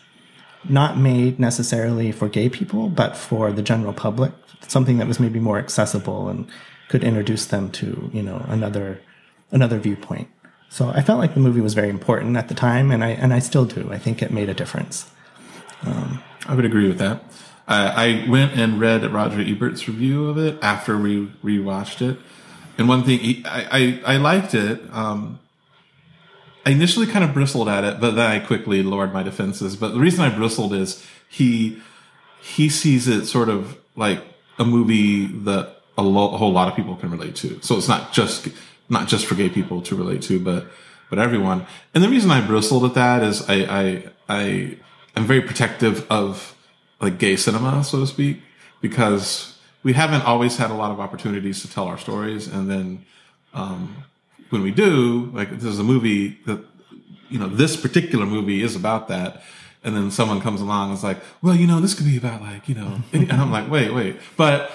not 0.68 0.96
made 0.96 1.38
necessarily 1.38 2.12
for 2.12 2.28
gay 2.28 2.49
people, 2.49 2.88
but 2.88 3.16
for 3.16 3.52
the 3.52 3.62
general 3.62 3.92
public. 3.92 4.32
Something 4.68 4.99
that 4.99 5.06
was 5.06 5.20
maybe 5.20 5.38
more 5.38 5.58
accessible 5.58 6.28
and 6.28 6.49
could 6.88 7.04
introduce 7.04 7.46
them 7.46 7.70
to 7.70 8.11
you 8.12 8.23
know 8.23 8.44
another 8.49 9.00
another 9.50 9.78
viewpoint. 9.78 10.28
So 10.68 10.88
I 10.88 11.02
felt 11.02 11.18
like 11.18 11.34
the 11.34 11.40
movie 11.40 11.60
was 11.60 11.74
very 11.74 11.88
important 11.88 12.36
at 12.36 12.48
the 12.48 12.54
time, 12.54 12.90
and 12.90 13.02
I 13.04 13.10
and 13.10 13.32
I 13.32 13.38
still 13.38 13.64
do. 13.64 13.92
I 13.92 13.98
think 13.98 14.22
it 14.22 14.30
made 14.30 14.48
a 14.48 14.54
difference. 14.54 15.10
Um, 15.82 16.22
I 16.46 16.54
would 16.54 16.64
agree 16.64 16.88
with 16.88 16.98
that. 16.98 17.22
I, 17.68 18.24
I 18.24 18.28
went 18.28 18.52
and 18.52 18.80
read 18.80 19.04
Roger 19.12 19.40
Ebert's 19.40 19.88
review 19.88 20.28
of 20.28 20.38
it 20.38 20.58
after 20.62 20.96
we 20.98 21.26
rewatched 21.42 22.02
it, 22.08 22.18
and 22.78 22.88
one 22.88 23.04
thing 23.04 23.18
he, 23.20 23.44
I, 23.46 24.00
I, 24.04 24.14
I 24.14 24.16
liked 24.18 24.54
it. 24.54 24.80
Um, 24.92 25.40
I 26.64 26.70
initially 26.70 27.06
kind 27.06 27.24
of 27.24 27.32
bristled 27.32 27.68
at 27.68 27.84
it, 27.84 28.00
but 28.00 28.12
then 28.12 28.28
I 28.28 28.40
quickly 28.40 28.82
lowered 28.82 29.12
my 29.12 29.22
defenses. 29.22 29.76
But 29.76 29.94
the 29.94 30.00
reason 30.00 30.24
I 30.24 30.34
bristled 30.34 30.74
is 30.74 31.04
he 31.28 31.80
he 32.42 32.68
sees 32.68 33.08
it 33.08 33.26
sort 33.26 33.48
of 33.48 33.78
like 33.94 34.22
a 34.58 34.64
movie 34.64 35.26
that 35.26 35.76
a, 35.98 36.02
lo- 36.02 36.34
a 36.34 36.38
whole 36.38 36.52
lot 36.52 36.68
of 36.68 36.74
people 36.74 36.96
can 36.96 37.10
relate 37.10 37.36
to. 37.36 37.60
So 37.62 37.76
it's 37.76 37.88
not 37.88 38.12
just 38.12 38.48
not 38.88 39.09
just 39.09 39.26
for 39.26 39.35
gay 39.35 39.49
people 39.49 39.83
to 39.83 39.97
relate 39.97 40.23
to, 40.23 40.38
but 40.38 40.66
but 41.09 41.19
everyone. 41.19 41.66
And 41.95 42.02
the 42.02 42.09
reason 42.09 42.31
I 42.31 42.45
bristled 42.45 42.85
at 42.85 42.95
that 42.95 43.23
is 43.23 43.49
I 43.49 43.55
I 43.55 44.05
I 44.28 44.78
am 45.16 45.25
very 45.26 45.43
protective 45.43 46.07
of 46.11 46.55
like 47.00 47.19
gay 47.19 47.37
cinema, 47.37 47.85
so 47.85 48.00
to 48.00 48.07
speak, 48.07 48.40
because 48.81 49.59
we 49.83 49.93
haven't 49.93 50.23
always 50.23 50.57
had 50.57 50.71
a 50.71 50.75
lot 50.75 50.90
of 50.90 51.00
opportunities 51.00 51.62
to 51.62 51.71
tell 51.71 51.85
our 51.85 51.99
stories, 51.99 52.49
and 52.49 52.71
then 52.71 53.05
um, 53.55 54.05
when 54.50 54.62
we 54.62 54.71
do, 54.71 55.31
like 55.33 55.50
this 55.50 55.64
is 55.64 55.78
a 55.78 55.85
movie 55.85 56.38
that, 56.47 56.64
you 57.28 57.38
know, 57.38 57.49
this 57.49 57.76
particular 57.76 58.26
movie 58.26 58.62
is 58.62 58.76
about 58.76 59.09
that. 59.09 59.43
And 59.83 59.97
then 59.97 60.11
someone 60.11 60.40
comes 60.40 60.61
along 60.61 60.90
and 60.90 60.99
is 60.99 61.05
like, 61.05 61.19
well, 61.43 61.55
you 61.55 61.66
know, 61.66 61.81
this 61.81 61.95
could 61.95 62.07
be 62.07 62.16
about 62.16 62.40
like, 62.40 62.69
you 62.69 62.75
know, 62.75 63.00
and 63.12 63.33
I'm 63.33 63.52
like, 63.52 63.71
wait, 63.71 63.93
wait. 63.93 64.16
But 64.37 64.71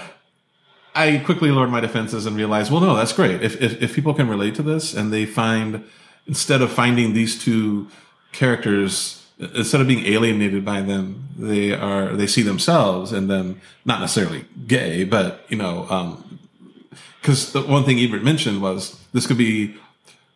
I 0.94 1.18
quickly 1.20 1.52
lowered 1.52 1.70
my 1.70 1.80
defenses 1.80 2.26
and 2.26 2.36
realized, 2.36 2.72
well, 2.72 2.82
no, 2.82 2.96
that's 2.96 3.14
great. 3.14 3.42
If, 3.42 3.62
if, 3.62 3.82
if 3.82 3.96
people 3.96 4.14
can 4.14 4.28
relate 4.28 4.56
to 4.56 4.64
this 4.64 4.94
and 4.94 5.12
they 5.12 5.26
find, 5.26 5.84
instead 6.28 6.62
of 6.62 6.72
finding 6.72 7.14
these 7.14 7.42
two 7.42 7.88
characters, 8.34 9.26
instead 9.40 9.82
of 9.82 9.88
being 9.88 10.06
alienated 10.06 10.66
by 10.66 10.82
them, 10.82 11.30
they 11.38 11.74
are, 11.74 12.10
they 12.10 12.28
see 12.28 12.42
themselves 12.42 13.12
and 13.12 13.30
them, 13.30 13.62
not 13.86 14.02
necessarily 14.02 14.46
gay, 14.68 15.04
but, 15.06 15.46
you 15.50 15.58
know, 15.58 15.88
um, 15.90 16.40
because 17.22 17.54
the 17.54 17.62
one 17.62 17.84
thing 17.84 18.00
Ebert 18.00 18.24
mentioned 18.24 18.62
was 18.62 19.00
this 19.14 19.28
could 19.28 19.38
be 19.38 19.76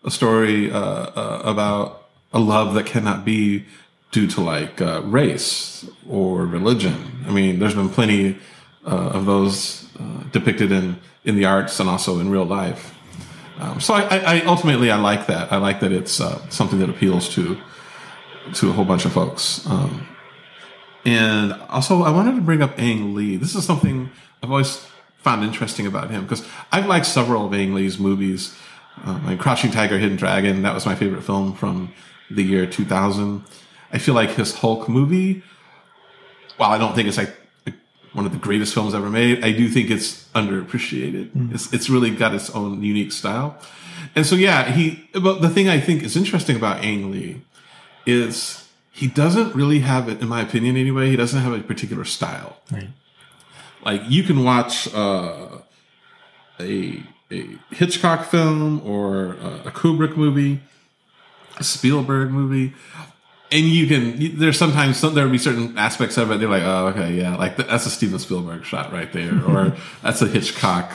a 0.03 0.11
story 0.11 0.71
uh, 0.71 0.79
uh, 0.79 1.41
about 1.43 2.07
a 2.31 2.39
love 2.39 2.75
that 2.75 2.85
cannot 2.85 3.25
be 3.25 3.65
due 4.11 4.27
to 4.27 4.41
like 4.41 4.79
uh, 4.79 5.01
race 5.03 5.85
or 6.07 6.45
religion. 6.45 7.23
I 7.27 7.31
mean, 7.31 7.59
there's 7.59 7.73
been 7.73 7.89
plenty 7.89 8.37
uh, 8.85 9.09
of 9.13 9.25
those 9.25 9.87
uh, 9.99 10.23
depicted 10.31 10.71
in 10.71 10.99
in 11.23 11.35
the 11.35 11.45
arts 11.45 11.79
and 11.79 11.89
also 11.89 12.19
in 12.19 12.29
real 12.29 12.45
life. 12.45 12.93
Um, 13.57 13.79
so 13.79 13.93
I, 13.93 14.17
I, 14.17 14.41
ultimately 14.41 14.91
I 14.91 14.97
like 14.97 15.27
that. 15.27 15.51
I 15.51 15.57
like 15.57 15.79
that 15.79 15.91
it's 15.91 16.19
uh, 16.19 16.47
something 16.49 16.79
that 16.79 16.89
appeals 16.89 17.29
to 17.35 17.57
to 18.53 18.69
a 18.69 18.73
whole 18.73 18.85
bunch 18.85 19.05
of 19.05 19.13
folks. 19.13 19.65
Um, 19.65 20.07
and 21.05 21.53
also, 21.69 22.03
I 22.03 22.09
wanted 22.09 22.35
to 22.35 22.41
bring 22.41 22.61
up 22.61 22.79
Ang 22.79 23.13
Lee. 23.13 23.37
This 23.37 23.55
is 23.55 23.65
something 23.65 24.09
I've 24.41 24.49
always 24.51 24.85
found 25.17 25.43
interesting 25.43 25.87
about 25.87 26.09
him 26.09 26.23
because 26.23 26.45
I've 26.71 26.87
liked 26.87 27.05
several 27.05 27.45
of 27.45 27.53
Ang 27.53 27.73
Lee's 27.73 27.99
movies. 27.99 28.55
Um, 29.03 29.25
like 29.25 29.39
Crouching 29.39 29.71
Tiger, 29.71 29.97
Hidden 29.97 30.15
Dragon, 30.15 30.61
that 30.61 30.73
was 30.73 30.85
my 30.85 30.95
favorite 30.95 31.23
film 31.23 31.53
from 31.53 31.93
the 32.31 32.43
year 32.43 32.65
2000. 32.65 33.43
I 33.91 33.97
feel 33.97 34.15
like 34.15 34.31
his 34.31 34.55
Hulk 34.55 34.87
movie, 34.87 35.43
while 36.57 36.71
I 36.71 36.77
don't 36.77 36.95
think 36.95 37.07
it's 37.07 37.17
like 37.17 37.35
one 38.15 38.25
of 38.25 38.31
the 38.31 38.37
greatest 38.37 38.73
films 38.73 38.93
ever 38.95 39.09
made, 39.09 39.43
I 39.43 39.51
do 39.51 39.67
think 39.67 39.91
it's 39.91 40.27
underappreciated. 40.29 41.31
Mm. 41.31 41.53
It's, 41.53 41.71
it's 41.73 41.89
really 41.89 42.11
got 42.11 42.33
its 42.33 42.49
own 42.49 42.81
unique 42.81 43.11
style. 43.11 43.57
And 44.15 44.25
so, 44.25 44.35
yeah, 44.35 44.71
he, 44.71 45.07
but 45.13 45.41
the 45.41 45.49
thing 45.49 45.67
I 45.67 45.79
think 45.79 46.01
is 46.01 46.15
interesting 46.15 46.55
about 46.55 46.83
Ang 46.83 47.11
Lee 47.11 47.41
is 48.05 48.67
he 48.91 49.07
doesn't 49.07 49.53
really 49.53 49.79
have 49.79 50.07
it, 50.07 50.21
in 50.21 50.29
my 50.29 50.41
opinion 50.41 50.77
anyway, 50.77 51.09
he 51.09 51.17
doesn't 51.17 51.41
have 51.41 51.51
a 51.51 51.59
particular 51.59 52.05
style. 52.05 52.57
Right. 52.71 52.87
Like 53.83 54.01
you 54.07 54.23
can 54.23 54.43
watch 54.43 54.91
uh, 54.93 55.59
a 56.59 57.03
a 57.31 57.57
Hitchcock 57.71 58.25
film 58.25 58.81
or 58.85 59.33
a, 59.33 59.63
a 59.65 59.71
Kubrick 59.71 60.15
movie, 60.15 60.61
a 61.57 61.63
Spielberg 61.63 62.31
movie, 62.31 62.73
and 63.51 63.65
you 63.65 63.87
can. 63.87 64.37
There's 64.39 64.57
sometimes 64.57 64.97
some, 64.97 65.13
there'll 65.13 65.31
be 65.31 65.37
certain 65.37 65.77
aspects 65.77 66.17
of 66.17 66.31
it. 66.31 66.39
They're 66.39 66.49
like, 66.49 66.63
oh, 66.63 66.87
okay, 66.87 67.13
yeah, 67.13 67.35
like 67.35 67.57
that's 67.57 67.85
a 67.85 67.89
Steven 67.89 68.19
Spielberg 68.19 68.65
shot 68.65 68.91
right 68.91 69.11
there, 69.11 69.43
or 69.45 69.75
that's 70.01 70.21
a 70.21 70.27
Hitchcock. 70.27 70.91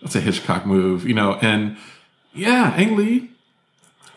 That's 0.00 0.16
a 0.16 0.20
Hitchcock 0.20 0.64
move, 0.64 1.06
you 1.06 1.14
know. 1.14 1.34
And 1.34 1.76
yeah, 2.32 2.74
Ang 2.76 2.96
Lee, 2.96 3.30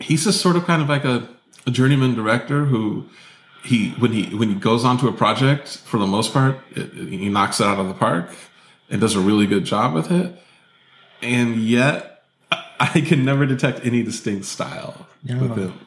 he's 0.00 0.24
just 0.24 0.40
sort 0.40 0.56
of 0.56 0.64
kind 0.64 0.82
of 0.82 0.88
like 0.88 1.04
a, 1.04 1.28
a 1.66 1.70
journeyman 1.70 2.14
director 2.14 2.64
who 2.64 3.08
he 3.64 3.90
when 3.92 4.12
he 4.12 4.34
when 4.34 4.50
he 4.50 4.54
goes 4.54 4.84
onto 4.84 5.08
a 5.08 5.12
project 5.12 5.68
for 5.68 5.98
the 5.98 6.06
most 6.06 6.32
part 6.32 6.58
it, 6.72 6.92
he 6.92 7.28
knocks 7.28 7.60
it 7.60 7.66
out 7.66 7.78
of 7.78 7.88
the 7.88 7.94
park 7.94 8.28
and 8.90 9.00
does 9.00 9.16
a 9.16 9.20
really 9.20 9.46
good 9.46 9.64
job 9.64 9.94
with 9.94 10.10
it 10.12 10.38
and 11.22 11.56
yet 11.56 12.24
i 12.78 13.00
can 13.00 13.24
never 13.24 13.46
detect 13.46 13.84
any 13.84 14.02
distinct 14.02 14.44
style 14.44 15.06
no. 15.24 15.38
with 15.38 15.56
him 15.56 15.86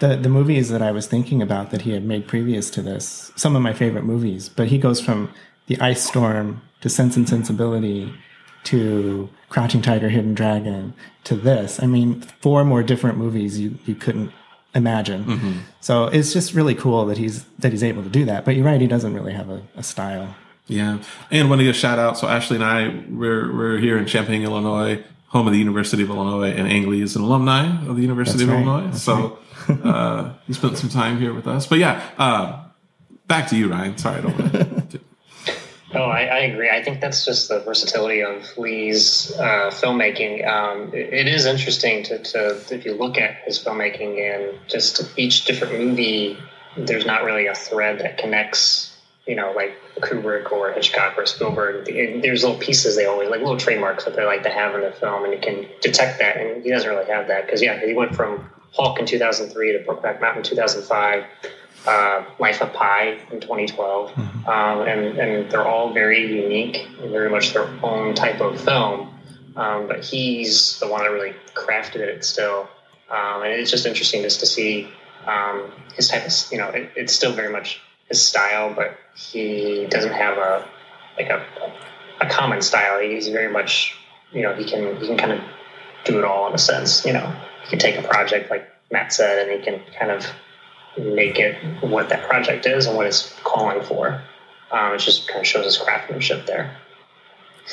the 0.00 0.16
the 0.16 0.28
movies 0.28 0.68
that 0.68 0.82
i 0.82 0.90
was 0.90 1.06
thinking 1.06 1.42
about 1.42 1.70
that 1.70 1.82
he 1.82 1.92
had 1.92 2.04
made 2.04 2.26
previous 2.26 2.70
to 2.70 2.82
this 2.82 3.32
some 3.36 3.56
of 3.56 3.62
my 3.62 3.72
favorite 3.72 4.04
movies 4.04 4.48
but 4.48 4.68
he 4.68 4.78
goes 4.78 5.00
from 5.00 5.32
the 5.66 5.78
ice 5.80 6.02
storm 6.02 6.60
to 6.80 6.88
sense 6.88 7.16
and 7.16 7.28
sensibility 7.28 8.12
to 8.64 9.28
crouching 9.48 9.82
tiger 9.82 10.08
hidden 10.08 10.34
dragon 10.34 10.94
to 11.24 11.34
this 11.34 11.82
i 11.82 11.86
mean 11.86 12.20
four 12.40 12.64
more 12.64 12.82
different 12.82 13.18
movies 13.18 13.58
you 13.58 13.78
you 13.86 13.94
couldn't 13.94 14.32
imagine. 14.74 15.24
Mm-hmm. 15.24 15.52
So 15.80 16.06
it's 16.06 16.32
just 16.32 16.54
really 16.54 16.74
cool 16.74 17.06
that 17.06 17.18
he's 17.18 17.44
that 17.58 17.72
he's 17.72 17.82
able 17.82 18.02
to 18.02 18.08
do 18.08 18.24
that. 18.26 18.44
But 18.44 18.56
you're 18.56 18.64
right, 18.64 18.80
he 18.80 18.86
doesn't 18.86 19.14
really 19.14 19.32
have 19.32 19.50
a, 19.50 19.62
a 19.76 19.82
style. 19.82 20.34
Yeah, 20.66 21.02
and 21.30 21.48
want 21.48 21.60
to 21.60 21.64
give 21.64 21.74
a 21.74 21.78
shout 21.78 21.98
out. 21.98 22.18
So 22.18 22.28
Ashley 22.28 22.56
and 22.56 22.64
I, 22.64 23.04
we're 23.08 23.54
we're 23.54 23.78
here 23.78 23.98
in 23.98 24.06
Champaign, 24.06 24.42
Illinois, 24.42 25.02
home 25.28 25.46
of 25.46 25.52
the 25.52 25.58
University 25.58 26.02
of 26.02 26.10
Illinois, 26.10 26.50
and 26.50 26.68
Ang 26.68 26.88
Lee 26.88 27.02
is 27.02 27.16
an 27.16 27.22
alumni 27.22 27.86
of 27.86 27.96
the 27.96 28.02
University 28.02 28.44
That's 28.44 28.50
of 28.50 28.56
right. 28.56 28.62
Illinois. 28.62 28.90
That's 28.90 29.02
so 29.02 29.38
uh, 29.84 30.34
he 30.46 30.52
spent 30.52 30.78
some 30.78 30.90
time 30.90 31.18
here 31.18 31.34
with 31.34 31.46
us. 31.46 31.66
But 31.66 31.78
yeah, 31.78 32.02
uh, 32.18 32.64
back 33.26 33.48
to 33.48 33.56
you, 33.56 33.68
Ryan. 33.68 33.96
Sorry, 33.98 34.18
I 34.18 34.20
don't 34.20 34.38
want 34.38 34.90
to. 34.90 35.00
Oh, 35.94 36.04
I, 36.04 36.24
I 36.24 36.38
agree. 36.40 36.68
I 36.68 36.82
think 36.82 37.00
that's 37.00 37.24
just 37.24 37.48
the 37.48 37.60
versatility 37.60 38.22
of 38.22 38.46
Lee's 38.58 39.32
uh, 39.38 39.70
filmmaking. 39.72 40.46
Um, 40.46 40.92
it, 40.92 41.14
it 41.14 41.28
is 41.28 41.46
interesting 41.46 42.02
to, 42.04 42.18
to, 42.18 42.60
if 42.70 42.84
you 42.84 42.92
look 42.92 43.16
at 43.16 43.36
his 43.44 43.58
filmmaking 43.58 44.18
and 44.20 44.58
just 44.68 45.18
each 45.18 45.46
different 45.46 45.78
movie, 45.78 46.36
there's 46.76 47.06
not 47.06 47.24
really 47.24 47.46
a 47.46 47.54
thread 47.54 48.00
that 48.00 48.18
connects, 48.18 48.94
you 49.26 49.34
know, 49.34 49.52
like 49.56 49.76
Kubrick 50.00 50.52
or 50.52 50.72
Hitchcock 50.72 51.16
or 51.16 51.24
Spielberg. 51.24 51.88
And 51.88 52.22
there's 52.22 52.44
little 52.44 52.58
pieces 52.58 52.94
they 52.94 53.06
always, 53.06 53.30
like 53.30 53.40
little 53.40 53.56
trademarks 53.56 54.04
that 54.04 54.14
they 54.14 54.26
like 54.26 54.42
to 54.42 54.50
have 54.50 54.74
in 54.74 54.82
the 54.82 54.92
film, 54.92 55.24
and 55.24 55.32
you 55.32 55.40
can 55.40 55.66
detect 55.80 56.18
that. 56.18 56.36
And 56.36 56.62
he 56.62 56.70
doesn't 56.70 56.88
really 56.88 57.10
have 57.10 57.28
that 57.28 57.46
because, 57.46 57.62
yeah, 57.62 57.80
he 57.84 57.94
went 57.94 58.14
from 58.14 58.50
Hulk 58.78 58.98
in 58.98 59.06
2003 59.06 59.72
to 59.72 59.78
Brokeback 59.80 60.20
Mountain 60.20 60.38
in 60.38 60.44
2005 60.44 61.24
uh, 61.86 62.24
Life 62.38 62.60
of 62.62 62.72
Pi 62.72 63.18
in 63.32 63.40
2012, 63.40 64.10
Mm-hmm. 64.10 64.48
um, 64.48 64.86
and 64.88 65.18
and 65.18 65.50
they're 65.50 65.66
all 65.66 65.92
very 65.92 66.20
unique 66.42 66.86
and 67.00 67.10
very 67.10 67.30
much 67.30 67.52
their 67.52 67.68
own 67.82 68.14
type 68.14 68.40
of 68.40 68.60
film. 68.60 69.14
Um, 69.56 69.88
but 69.88 70.04
he's 70.04 70.78
the 70.78 70.86
one 70.86 71.02
that 71.02 71.10
really 71.10 71.34
crafted 71.54 71.96
it 71.96 72.24
still, 72.24 72.68
um, 73.10 73.42
and 73.42 73.52
it's 73.52 73.70
just 73.70 73.86
interesting 73.86 74.22
just 74.22 74.38
to 74.40 74.46
see 74.46 74.88
um, 75.26 75.72
his 75.96 76.08
type 76.08 76.24
of 76.26 76.32
you 76.52 76.58
know 76.58 76.68
it, 76.68 76.90
it's 76.96 77.12
still 77.12 77.32
very 77.32 77.52
much 77.52 77.80
his 78.08 78.24
style, 78.24 78.72
but 78.74 78.96
he 79.16 79.86
doesn't 79.90 80.12
have 80.12 80.38
a 80.38 80.68
like 81.16 81.28
a 81.30 81.44
a 82.20 82.26
common 82.28 82.60
style. 82.62 83.00
He's 83.00 83.28
very 83.28 83.50
much 83.52 83.96
you 84.32 84.42
know 84.42 84.54
he 84.54 84.64
can 84.64 84.96
he 85.00 85.06
can 85.06 85.16
kind 85.16 85.32
of 85.32 85.40
do 86.12 86.18
it 86.18 86.24
all 86.24 86.48
in 86.48 86.54
a 86.54 86.58
sense. 86.58 87.04
You 87.04 87.12
know 87.12 87.34
he 87.62 87.68
can 87.70 87.78
take 87.78 87.96
a 87.96 88.06
project 88.06 88.50
like 88.50 88.68
Matt 88.90 89.12
said, 89.12 89.48
and 89.48 89.58
he 89.58 89.64
can 89.64 89.82
kind 89.98 90.10
of 90.10 90.26
make 90.96 91.38
it 91.38 91.56
what 91.82 92.08
that 92.08 92.28
project 92.28 92.66
is 92.66 92.86
and 92.86 92.96
what 92.96 93.06
it's 93.06 93.34
calling 93.44 93.82
for. 93.82 94.20
Um, 94.70 94.94
it 94.94 94.98
just 94.98 95.28
kind 95.28 95.40
of 95.40 95.46
shows 95.46 95.64
his 95.64 95.76
craftsmanship 95.76 96.46
there. 96.46 96.76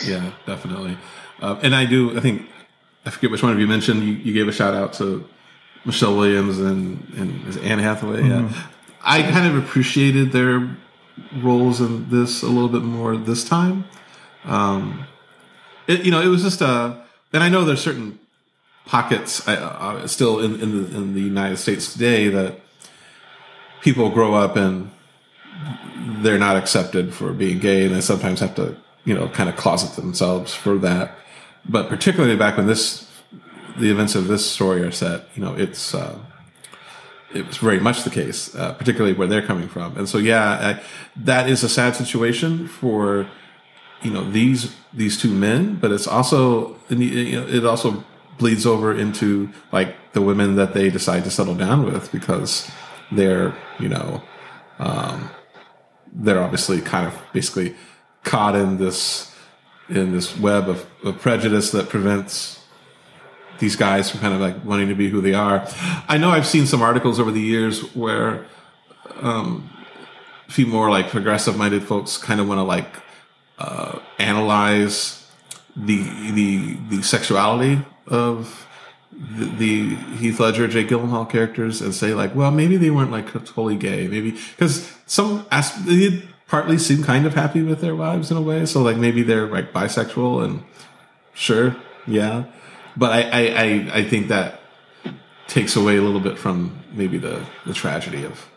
Yeah, 0.04 0.32
definitely. 0.46 0.98
Uh, 1.42 1.60
and 1.62 1.76
I 1.76 1.86
do. 1.86 2.18
I 2.18 2.22
think 2.22 2.50
I 3.06 3.10
forget 3.10 3.32
which 3.32 3.44
one 3.44 3.52
of 3.52 3.60
you 3.60 3.68
mentioned. 3.68 4.04
You, 4.04 4.14
you 4.14 4.34
gave 4.34 4.48
a 4.48 4.52
shout 4.52 4.74
out 4.74 4.94
to 4.94 5.28
Michelle 5.86 6.16
Williams 6.18 6.60
and 6.60 7.02
and 7.16 7.48
is 7.48 7.58
it 7.58 7.64
Anne 7.64 7.80
Hathaway. 7.80 8.28
Yeah, 8.28 8.52
I 9.02 9.22
kind 9.24 9.48
of 9.48 9.64
appreciated 9.64 10.32
their 10.32 10.76
roles 11.38 11.80
in 11.80 12.10
this 12.10 12.44
a 12.44 12.48
little 12.48 12.70
bit 12.70 12.82
more 12.82 13.16
this 13.16 13.48
time. 13.48 13.86
Um, 14.44 15.06
it, 15.88 16.04
you 16.04 16.12
know, 16.12 16.22
it 16.22 16.28
was 16.28 16.44
just 16.44 16.62
a, 16.62 17.04
and 17.32 17.44
I 17.44 17.50
know 17.50 17.64
there's 17.64 17.82
certain 17.82 18.20
pockets 18.86 19.48
uh, 19.48 19.52
uh, 19.52 20.08
still 20.08 20.40
in 20.40 20.60
in 20.62 20.84
the, 20.84 20.98
in 20.98 21.14
the 21.14 21.22
United 21.22 21.58
States 21.58 21.94
today 21.94 22.30
that 22.30 22.60
people 23.82 24.10
grow 24.10 24.34
up 24.34 24.56
and 24.56 24.92
they're 26.22 26.40
not 26.40 26.56
accepted 26.56 27.14
for 27.14 27.34
being 27.34 27.60
gay, 27.60 27.86
and 27.86 27.96
they 27.96 28.02
sometimes 28.02 28.40
have 28.40 28.56
to, 28.56 28.76
you 29.06 29.14
know, 29.14 29.28
kind 29.30 29.50
of 29.50 29.56
closet 29.56 29.96
themselves 29.96 30.54
for 30.54 30.78
that. 30.80 31.18
But 31.68 31.90
particularly 31.90 32.36
back 32.36 32.58
when 32.58 32.68
this, 32.68 33.10
the 33.78 33.90
events 33.90 34.16
of 34.16 34.28
this 34.28 34.50
story 34.50 34.82
are 34.82 34.92
set, 34.92 35.28
you 35.36 35.44
know, 35.44 35.56
it's 35.56 35.94
uh, 35.94 36.18
it 37.34 37.46
was 37.48 37.58
very 37.58 37.80
much 37.80 38.04
the 38.04 38.10
case, 38.10 38.56
uh, 38.56 38.74
particularly 38.74 39.14
where 39.14 39.28
they're 39.28 39.46
coming 39.46 39.68
from. 39.68 39.98
And 39.98 40.08
so, 40.08 40.18
yeah, 40.18 40.78
I, 40.78 40.84
that 41.18 41.50
is 41.50 41.64
a 41.64 41.70
sad 41.70 41.96
situation 41.96 42.68
for 42.68 43.28
you 44.02 44.12
know 44.12 44.30
these 44.30 44.76
these 44.94 45.20
two 45.20 45.34
men, 45.34 45.76
but 45.76 45.92
it's 45.92 46.08
also 46.08 46.78
you 46.90 47.40
know, 47.40 47.48
it 47.48 47.66
also 47.66 48.04
bleeds 48.38 48.66
over 48.66 48.94
into 48.94 49.50
like 49.72 49.96
the 50.14 50.22
women 50.22 50.56
that 50.56 50.74
they 50.74 50.90
decide 50.90 51.24
to 51.24 51.30
settle 51.30 51.56
down 51.56 51.86
with 51.86 52.12
because 52.12 52.70
they're 53.12 53.56
you 53.80 53.90
know 53.90 54.22
um, 54.80 55.30
they're 56.14 56.42
obviously 56.42 56.82
kind 56.82 57.08
of 57.08 57.18
basically 57.34 57.76
caught 58.24 58.56
in 58.56 58.78
this 58.78 59.34
in 59.90 60.12
this 60.12 60.38
web 60.38 60.68
of, 60.68 60.86
of 61.04 61.20
prejudice 61.20 61.72
that 61.72 61.90
prevents 61.90 62.60
these 63.60 63.76
guys 63.76 64.10
from 64.10 64.20
kind 64.20 64.34
of 64.34 64.42
like 64.42 64.66
wanting 64.66 64.90
to 64.90 64.96
be 64.96 65.10
who 65.10 65.22
they 65.22 65.34
are. 65.34 65.66
I 66.08 66.18
know 66.18 66.30
I've 66.32 66.48
seen 66.48 66.66
some 66.66 66.82
articles 66.82 67.20
over 67.20 67.32
the 67.32 67.40
years 67.40 67.96
where 67.96 68.46
um, 69.22 69.70
a 70.48 70.52
few 70.52 70.66
more 70.66 70.90
like 70.90 71.10
progressive 71.10 71.56
minded 71.58 71.84
folks 71.84 72.18
kind 72.18 72.42
of 72.42 72.48
want 72.48 72.60
to 72.60 72.64
like 72.64 72.90
uh, 73.60 74.00
analyze 74.20 75.22
the 75.76 76.04
the 76.32 76.78
the 76.90 77.02
sexuality 77.02 77.82
of 78.08 78.68
the, 79.12 79.46
the 79.46 79.96
Heath 80.18 80.40
Ledger, 80.40 80.68
Jake 80.68 80.90
Gyllenhaal 80.90 81.30
characters, 81.30 81.82
and 81.82 81.94
say 81.94 82.14
like, 82.14 82.36
well, 82.36 82.52
maybe 82.52 82.78
they 82.78 82.90
weren't 82.90 83.12
like 83.12 83.32
totally 83.32 83.76
gay, 83.76 84.08
maybe 84.08 84.32
because 84.32 84.92
some 85.06 85.46
they 85.86 86.24
partly 86.48 86.78
seem 86.78 87.04
kind 87.04 87.26
of 87.26 87.34
happy 87.34 87.62
with 87.62 87.82
their 87.82 87.96
wives 87.96 88.32
in 88.32 88.38
a 88.38 88.42
way, 88.42 88.66
so 88.66 88.82
like 88.82 88.98
maybe 88.98 89.24
they're 89.24 89.48
like 89.48 89.72
bisexual 89.72 90.44
and 90.44 90.64
sure, 91.34 91.76
yeah, 92.06 92.46
but 92.98 93.12
I 93.12 93.22
I, 93.22 93.42
I, 93.42 93.92
I 94.00 94.04
think 94.04 94.28
that 94.28 94.60
takes 95.48 95.76
away 95.76 95.98
a 95.98 96.02
little 96.02 96.20
bit 96.20 96.38
from 96.38 96.84
maybe 96.92 97.18
the 97.18 97.46
the 97.66 97.74
tragedy 97.74 98.24
of 98.26 98.50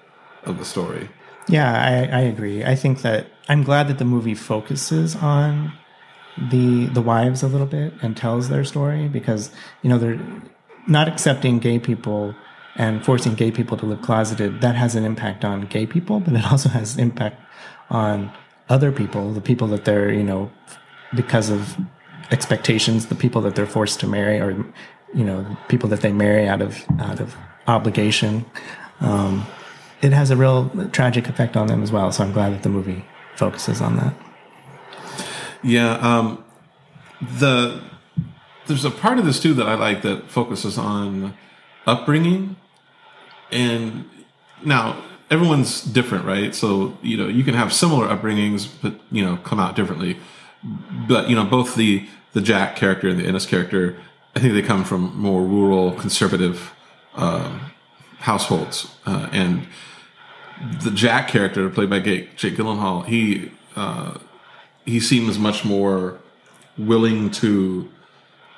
of 0.44 0.58
the 0.58 0.64
story. 0.64 1.08
Yeah, 1.48 1.72
I, 1.72 2.18
I 2.18 2.20
agree. 2.20 2.62
I 2.64 2.74
think 2.74 3.02
that 3.02 3.26
I'm 3.48 3.62
glad 3.62 3.88
that 3.88 3.98
the 3.98 4.04
movie 4.04 4.34
focuses 4.34 5.16
on 5.16 5.72
the 6.50 6.86
the 6.86 7.02
wives 7.02 7.42
a 7.42 7.48
little 7.48 7.66
bit 7.66 7.92
and 8.02 8.16
tells 8.16 8.48
their 8.48 8.64
story 8.64 9.08
because 9.08 9.50
you 9.82 9.90
know 9.90 9.98
they're 9.98 10.20
not 10.86 11.08
accepting 11.08 11.58
gay 11.58 11.78
people 11.78 12.34
and 12.76 13.04
forcing 13.04 13.34
gay 13.34 13.50
people 13.50 13.76
to 13.76 13.86
live 13.86 14.02
closeted. 14.02 14.60
That 14.60 14.76
has 14.76 14.94
an 14.94 15.04
impact 15.04 15.44
on 15.44 15.62
gay 15.62 15.86
people, 15.86 16.20
but 16.20 16.34
it 16.34 16.44
also 16.50 16.68
has 16.68 16.96
impact 16.96 17.40
on 17.90 18.32
other 18.68 18.92
people, 18.92 19.32
the 19.32 19.40
people 19.40 19.68
that 19.68 19.84
they're 19.84 20.12
you 20.12 20.22
know 20.22 20.50
because 21.14 21.50
of 21.50 21.76
expectations, 22.30 23.06
the 23.06 23.14
people 23.14 23.40
that 23.42 23.54
they're 23.54 23.66
forced 23.66 24.00
to 24.00 24.06
marry, 24.06 24.40
or 24.40 24.52
you 25.14 25.24
know 25.24 25.56
people 25.68 25.88
that 25.88 26.00
they 26.00 26.12
marry 26.12 26.46
out 26.46 26.62
of 26.62 26.84
out 26.98 27.20
of 27.20 27.36
obligation. 27.66 28.44
Um, 29.00 29.46
it 30.00 30.12
has 30.12 30.30
a 30.30 30.36
real 30.36 30.70
tragic 30.92 31.28
effect 31.28 31.56
on 31.56 31.66
them 31.66 31.82
as 31.82 31.90
well. 31.90 32.12
So 32.12 32.24
I'm 32.24 32.32
glad 32.32 32.52
that 32.52 32.62
the 32.62 32.68
movie 32.68 33.04
focuses 33.36 33.80
on 33.80 33.96
that. 33.96 34.14
Yeah, 35.62 35.94
um, 35.94 36.44
the 37.20 37.82
there's 38.66 38.84
a 38.84 38.90
part 38.90 39.18
of 39.18 39.24
this 39.24 39.40
too 39.40 39.54
that 39.54 39.66
I 39.66 39.74
like 39.74 40.02
that 40.02 40.30
focuses 40.30 40.78
on 40.78 41.34
upbringing, 41.86 42.56
and 43.50 44.08
now 44.64 45.02
everyone's 45.30 45.82
different, 45.82 46.24
right? 46.24 46.54
So 46.54 46.96
you 47.02 47.16
know 47.16 47.28
you 47.28 47.44
can 47.44 47.54
have 47.54 47.72
similar 47.72 48.06
upbringings, 48.06 48.68
but 48.80 49.00
you 49.10 49.24
know 49.24 49.36
come 49.38 49.58
out 49.58 49.74
differently. 49.74 50.18
But 51.08 51.28
you 51.28 51.36
know 51.36 51.44
both 51.44 51.74
the 51.74 52.06
the 52.32 52.40
Jack 52.40 52.76
character 52.76 53.08
and 53.08 53.18
the 53.18 53.24
Ennis 53.24 53.46
character, 53.46 53.96
I 54.36 54.40
think 54.40 54.54
they 54.54 54.62
come 54.62 54.84
from 54.84 55.16
more 55.16 55.42
rural, 55.42 55.92
conservative 55.92 56.72
um, 57.14 57.72
households, 58.18 58.94
uh, 59.06 59.28
and 59.32 59.66
the 60.82 60.90
Jack 60.90 61.28
character 61.28 61.68
played 61.70 61.90
by 61.90 62.00
Jake 62.00 62.36
Gyllenhaal, 62.36 63.06
he 63.06 63.52
uh, 63.76 64.18
he 64.88 65.00
seems 65.00 65.38
much 65.38 65.64
more 65.64 66.18
willing 66.78 67.30
to 67.30 67.88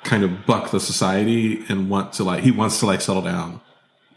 kind 0.03 0.23
of 0.23 0.45
buck 0.45 0.71
the 0.71 0.79
society 0.79 1.63
and 1.67 1.89
want 1.89 2.13
to 2.13 2.23
like 2.23 2.43
he 2.43 2.51
wants 2.51 2.79
to 2.79 2.85
like 2.85 3.01
settle 3.01 3.21
down 3.21 3.59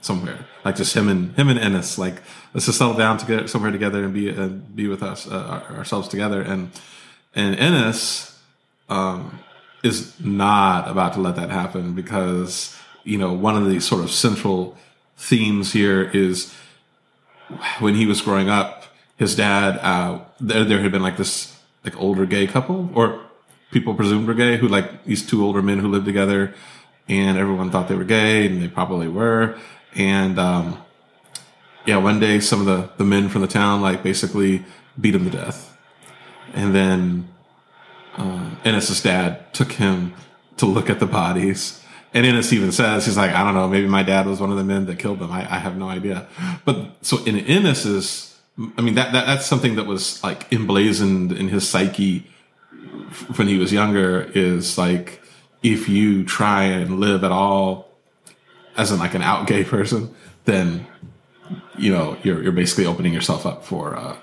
somewhere. 0.00 0.46
Like 0.64 0.76
just 0.76 0.94
him 0.94 1.08
and 1.08 1.34
him 1.36 1.48
and 1.48 1.58
Ennis 1.58 1.98
like 1.98 2.22
let's 2.52 2.66
just 2.66 2.78
settle 2.78 2.94
down 2.94 3.18
together 3.18 3.48
somewhere 3.48 3.72
together 3.72 4.04
and 4.04 4.14
be 4.14 4.28
and 4.28 4.74
be 4.76 4.86
with 4.86 5.02
us 5.02 5.26
uh, 5.26 5.64
ourselves 5.70 6.08
together. 6.08 6.40
And 6.40 6.70
and 7.34 7.56
Ennis 7.56 8.38
um, 8.88 9.40
is 9.82 10.18
not 10.20 10.88
about 10.88 11.14
to 11.14 11.20
let 11.20 11.34
that 11.34 11.50
happen 11.50 11.94
because 11.94 12.76
you 13.02 13.18
know 13.18 13.32
one 13.32 13.56
of 13.56 13.68
the 13.68 13.80
sort 13.80 14.04
of 14.04 14.10
central 14.10 14.76
themes 15.16 15.72
here 15.72 16.02
is 16.14 16.54
when 17.80 17.94
he 17.94 18.06
was 18.06 18.20
growing 18.20 18.48
up 18.48 18.84
his 19.16 19.36
dad 19.36 19.78
uh, 19.78 20.20
there 20.40 20.64
there 20.64 20.80
had 20.80 20.90
been 20.90 21.02
like 21.02 21.16
this 21.16 21.53
like 21.84 21.96
older 22.00 22.26
gay 22.26 22.46
couple 22.46 22.90
or 22.94 23.20
people 23.70 23.94
presumed 23.94 24.26
were 24.26 24.34
gay 24.34 24.56
who 24.56 24.68
like 24.68 25.04
these 25.04 25.26
two 25.26 25.44
older 25.44 25.62
men 25.62 25.78
who 25.78 25.88
lived 25.88 26.06
together 26.06 26.54
and 27.08 27.36
everyone 27.38 27.70
thought 27.70 27.88
they 27.88 27.94
were 27.94 28.04
gay 28.04 28.46
and 28.46 28.62
they 28.62 28.68
probably 28.68 29.08
were 29.08 29.58
and 29.94 30.38
um, 30.38 30.82
yeah 31.86 31.96
one 31.96 32.18
day 32.18 32.40
some 32.40 32.60
of 32.60 32.66
the 32.66 32.90
the 32.96 33.04
men 33.04 33.28
from 33.28 33.42
the 33.42 33.48
town 33.48 33.82
like 33.82 34.02
basically 34.02 34.64
beat 35.00 35.14
him 35.14 35.24
to 35.24 35.30
death 35.30 35.76
and 36.54 36.74
then 36.74 37.28
uh, 38.16 38.50
Ennis's 38.64 39.02
dad 39.02 39.52
took 39.52 39.72
him 39.72 40.14
to 40.56 40.66
look 40.66 40.88
at 40.88 41.00
the 41.00 41.06
bodies 41.06 41.84
and 42.14 42.24
ennis 42.24 42.52
even 42.52 42.70
says 42.70 43.04
he's 43.04 43.16
like, 43.16 43.32
I 43.32 43.42
don't 43.42 43.54
know, 43.54 43.68
maybe 43.68 43.88
my 43.88 44.04
dad 44.04 44.26
was 44.26 44.40
one 44.40 44.52
of 44.52 44.56
the 44.56 44.62
men 44.62 44.86
that 44.86 45.00
killed 45.00 45.18
them. 45.18 45.32
I, 45.32 45.40
I 45.40 45.58
have 45.58 45.76
no 45.76 45.88
idea. 45.88 46.28
But 46.64 46.92
so 47.02 47.22
in 47.24 47.36
Ennis's, 47.36 48.33
I 48.76 48.82
mean 48.82 48.94
that, 48.94 49.12
that 49.12 49.26
that's 49.26 49.46
something 49.46 49.76
that 49.76 49.86
was 49.86 50.22
like 50.22 50.52
emblazoned 50.52 51.32
in 51.32 51.48
his 51.48 51.68
psyche 51.68 52.30
when 53.36 53.48
he 53.48 53.58
was 53.58 53.72
younger. 53.72 54.30
Is 54.34 54.78
like 54.78 55.22
if 55.62 55.88
you 55.88 56.24
try 56.24 56.64
and 56.64 57.00
live 57.00 57.24
at 57.24 57.32
all 57.32 57.88
as 58.76 58.92
in 58.92 58.98
like 58.98 59.14
an 59.14 59.22
out 59.22 59.46
gay 59.46 59.64
person, 59.76 60.14
then 60.44 60.86
you 61.76 61.92
know 61.92 62.16
you're 62.22 62.42
you're 62.42 62.52
basically 62.52 62.86
opening 62.86 63.12
yourself 63.12 63.44
up 63.44 63.64
for 63.64 63.96
uh, 63.96 64.16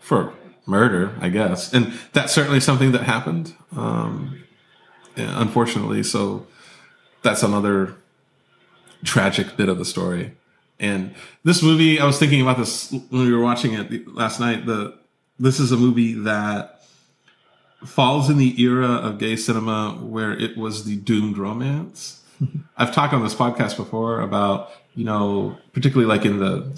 for 0.00 0.32
murder, 0.68 1.16
I 1.20 1.30
guess. 1.30 1.72
And 1.72 1.92
that's 2.12 2.32
certainly 2.32 2.60
something 2.60 2.92
that 2.92 3.02
happened, 3.02 3.54
um, 3.74 4.44
unfortunately. 5.16 6.02
So 6.02 6.46
that's 7.22 7.42
another 7.42 7.96
tragic 9.02 9.56
bit 9.56 9.68
of 9.68 9.78
the 9.78 9.84
story. 9.84 10.36
And 10.80 11.14
this 11.44 11.62
movie, 11.62 11.98
I 11.98 12.06
was 12.06 12.18
thinking 12.18 12.40
about 12.40 12.58
this 12.58 12.92
when 12.92 13.26
we 13.26 13.32
were 13.32 13.42
watching 13.42 13.74
it 13.74 14.08
last 14.08 14.38
night. 14.40 14.66
The 14.66 14.96
this 15.38 15.60
is 15.60 15.72
a 15.72 15.76
movie 15.76 16.14
that 16.14 16.82
falls 17.84 18.28
in 18.28 18.38
the 18.38 18.60
era 18.60 18.88
of 18.88 19.18
gay 19.18 19.36
cinema 19.36 19.98
where 20.00 20.32
it 20.32 20.56
was 20.56 20.84
the 20.84 20.96
doomed 20.96 21.38
romance. 21.38 22.22
I've 22.76 22.94
talked 22.94 23.12
on 23.12 23.22
this 23.22 23.34
podcast 23.34 23.76
before 23.76 24.20
about 24.20 24.70
you 24.94 25.04
know, 25.04 25.56
particularly 25.72 26.08
like 26.08 26.24
in 26.24 26.38
the 26.38 26.76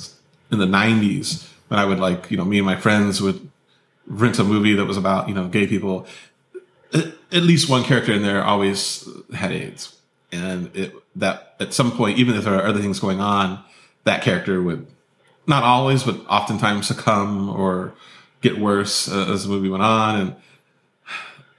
in 0.50 0.58
the 0.58 0.66
'90s 0.66 1.48
when 1.68 1.78
I 1.78 1.84
would 1.84 1.98
like 1.98 2.30
you 2.30 2.36
know 2.36 2.44
me 2.44 2.58
and 2.58 2.66
my 2.66 2.76
friends 2.76 3.20
would 3.20 3.50
rent 4.06 4.38
a 4.38 4.44
movie 4.44 4.74
that 4.74 4.86
was 4.86 4.96
about 4.96 5.28
you 5.28 5.34
know 5.34 5.48
gay 5.48 5.66
people. 5.66 6.06
At 6.92 7.44
least 7.44 7.68
one 7.68 7.84
character 7.84 8.12
in 8.12 8.22
there 8.22 8.42
always 8.42 9.08
had 9.32 9.52
AIDS 9.52 10.00
and 10.32 10.74
it 10.76 10.94
that 11.16 11.54
at 11.60 11.72
some 11.72 11.92
point, 11.92 12.18
even 12.18 12.36
if 12.36 12.44
there 12.44 12.54
are 12.54 12.66
other 12.66 12.80
things 12.80 13.00
going 13.00 13.20
on, 13.20 13.62
that 14.04 14.22
character 14.22 14.62
would 14.62 14.86
not 15.46 15.62
always, 15.62 16.04
but 16.04 16.20
oftentimes 16.28 16.86
succumb 16.86 17.50
or 17.50 17.92
get 18.40 18.58
worse 18.58 19.10
uh, 19.10 19.26
as 19.32 19.44
the 19.44 19.50
movie 19.50 19.68
went 19.68 19.82
on. 19.82 20.20
And 20.20 20.36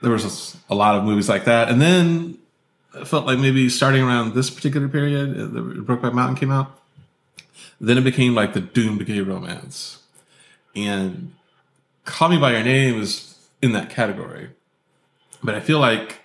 there 0.01 0.11
was 0.11 0.57
a, 0.69 0.75
lot 0.75 0.95
of 0.95 1.03
movies 1.03 1.29
like 1.29 1.45
that. 1.45 1.69
And 1.69 1.81
then 1.81 2.37
it 2.95 3.07
felt 3.07 3.25
like 3.25 3.39
maybe 3.39 3.69
starting 3.69 4.03
around 4.03 4.33
this 4.33 4.49
particular 4.49 4.87
period, 4.87 5.39
uh, 5.39 5.45
the 5.45 5.61
Brokeback 5.61 6.13
Mountain 6.13 6.37
came 6.37 6.51
out. 6.51 6.79
Then 7.79 7.97
it 7.97 8.03
became 8.03 8.35
like 8.35 8.53
the 8.53 8.61
doomed 8.61 9.05
gay 9.05 9.21
romance, 9.21 10.03
and 10.75 11.33
Call 12.05 12.29
Me 12.29 12.37
by 12.37 12.51
Your 12.51 12.63
Name 12.63 13.01
is 13.01 13.35
in 13.59 13.71
that 13.71 13.89
category. 13.89 14.49
But 15.43 15.55
I 15.55 15.61
feel 15.61 15.79
like 15.79 16.19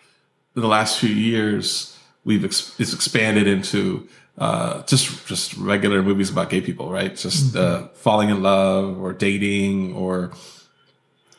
in 0.54 0.60
the 0.60 0.68
last 0.68 0.98
few 0.98 1.08
years, 1.08 1.98
we've 2.26 2.44
ex- 2.44 2.78
it's 2.78 2.92
expanded 2.92 3.46
into 3.46 4.06
uh, 4.38 4.82
just 4.82 5.26
just 5.26 5.56
regular 5.56 6.02
movies 6.02 6.30
about 6.30 6.50
gay 6.50 6.60
people, 6.60 6.90
right? 6.90 7.16
Just 7.16 7.54
mm-hmm. 7.54 7.84
uh, 7.86 7.88
falling 7.94 8.30
in 8.30 8.42
love 8.42 9.00
or 9.00 9.12
dating 9.12 9.94
or 9.94 10.32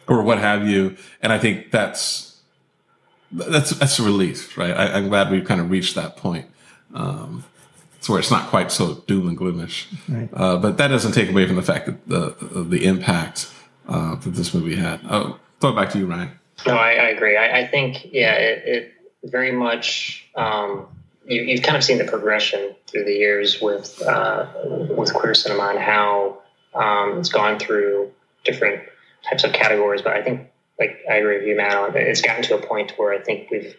or 0.07 0.23
what 0.23 0.39
have 0.39 0.67
you. 0.67 0.95
And 1.21 1.31
I 1.31 1.39
think 1.39 1.71
that's 1.71 2.39
that's 3.31 3.71
that's 3.71 3.99
a 3.99 4.03
relief, 4.03 4.57
right? 4.57 4.71
I, 4.71 4.97
am 4.97 5.09
glad 5.09 5.31
we've 5.31 5.45
kind 5.45 5.61
of 5.61 5.69
reached 5.69 5.95
that 5.95 6.17
point. 6.17 6.47
Um, 6.93 7.43
it's 7.97 8.09
where 8.09 8.19
it's 8.19 8.31
not 8.31 8.49
quite 8.49 8.71
so 8.71 8.95
doom 9.07 9.27
and 9.27 9.37
gloomish, 9.37 9.87
right. 10.07 10.29
uh, 10.33 10.57
but 10.57 10.77
that 10.77 10.87
doesn't 10.87 11.11
take 11.11 11.29
away 11.29 11.45
from 11.45 11.55
the 11.55 11.63
fact 11.63 11.87
that 11.87 12.07
the 12.07 12.63
the 12.63 12.85
impact 12.85 13.51
uh, 13.87 14.15
that 14.15 14.29
this 14.31 14.53
movie 14.53 14.75
had. 14.75 15.01
Oh, 15.09 15.39
throw 15.59 15.71
it 15.71 15.75
back 15.75 15.91
to 15.91 15.99
you, 15.99 16.05
Ryan. 16.05 16.31
No, 16.65 16.73
I, 16.73 16.91
I 16.93 17.07
agree. 17.09 17.37
I, 17.37 17.59
I, 17.59 17.67
think 17.67 18.07
yeah, 18.11 18.33
it, 18.33 18.63
it 18.65 18.93
very 19.23 19.51
much 19.51 20.27
um, 20.35 20.87
you, 21.27 21.55
have 21.55 21.63
kind 21.63 21.77
of 21.77 21.83
seen 21.83 21.97
the 21.97 22.05
progression 22.05 22.75
through 22.87 23.05
the 23.05 23.13
years 23.13 23.61
with 23.61 24.01
uh, 24.01 24.47
with 24.89 25.13
queer 25.13 25.33
cinema 25.33 25.69
and 25.69 25.79
how 25.79 26.39
um, 26.73 27.19
it's 27.19 27.29
gone 27.29 27.59
through 27.59 28.11
different 28.43 28.83
types 29.29 29.43
of 29.43 29.53
categories. 29.53 30.01
But 30.01 30.13
I 30.13 30.23
think, 30.23 30.49
like 30.79 30.99
I 31.09 31.15
agree 31.15 31.39
with 31.39 31.47
you, 31.47 31.57
Matt, 31.57 31.95
it's 31.95 32.21
gotten 32.21 32.43
to 32.43 32.55
a 32.55 32.65
point 32.65 32.93
where 32.97 33.13
I 33.13 33.21
think 33.21 33.51
we've 33.51 33.75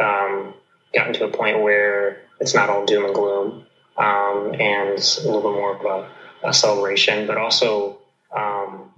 um, 0.00 0.54
gotten 0.94 1.12
to 1.14 1.24
a 1.24 1.30
point 1.30 1.62
where 1.62 2.22
it's 2.40 2.54
not 2.54 2.68
all 2.68 2.84
doom 2.84 3.04
and 3.04 3.14
gloom, 3.14 3.66
um, 3.96 4.54
and 4.58 4.98
a 4.98 5.26
little 5.26 5.42
bit 5.42 5.52
more 5.52 5.76
of 5.76 5.84
a, 5.84 6.48
a 6.48 6.52
celebration, 6.52 7.26
but 7.26 7.36
also 7.36 7.98
um, 8.36 8.90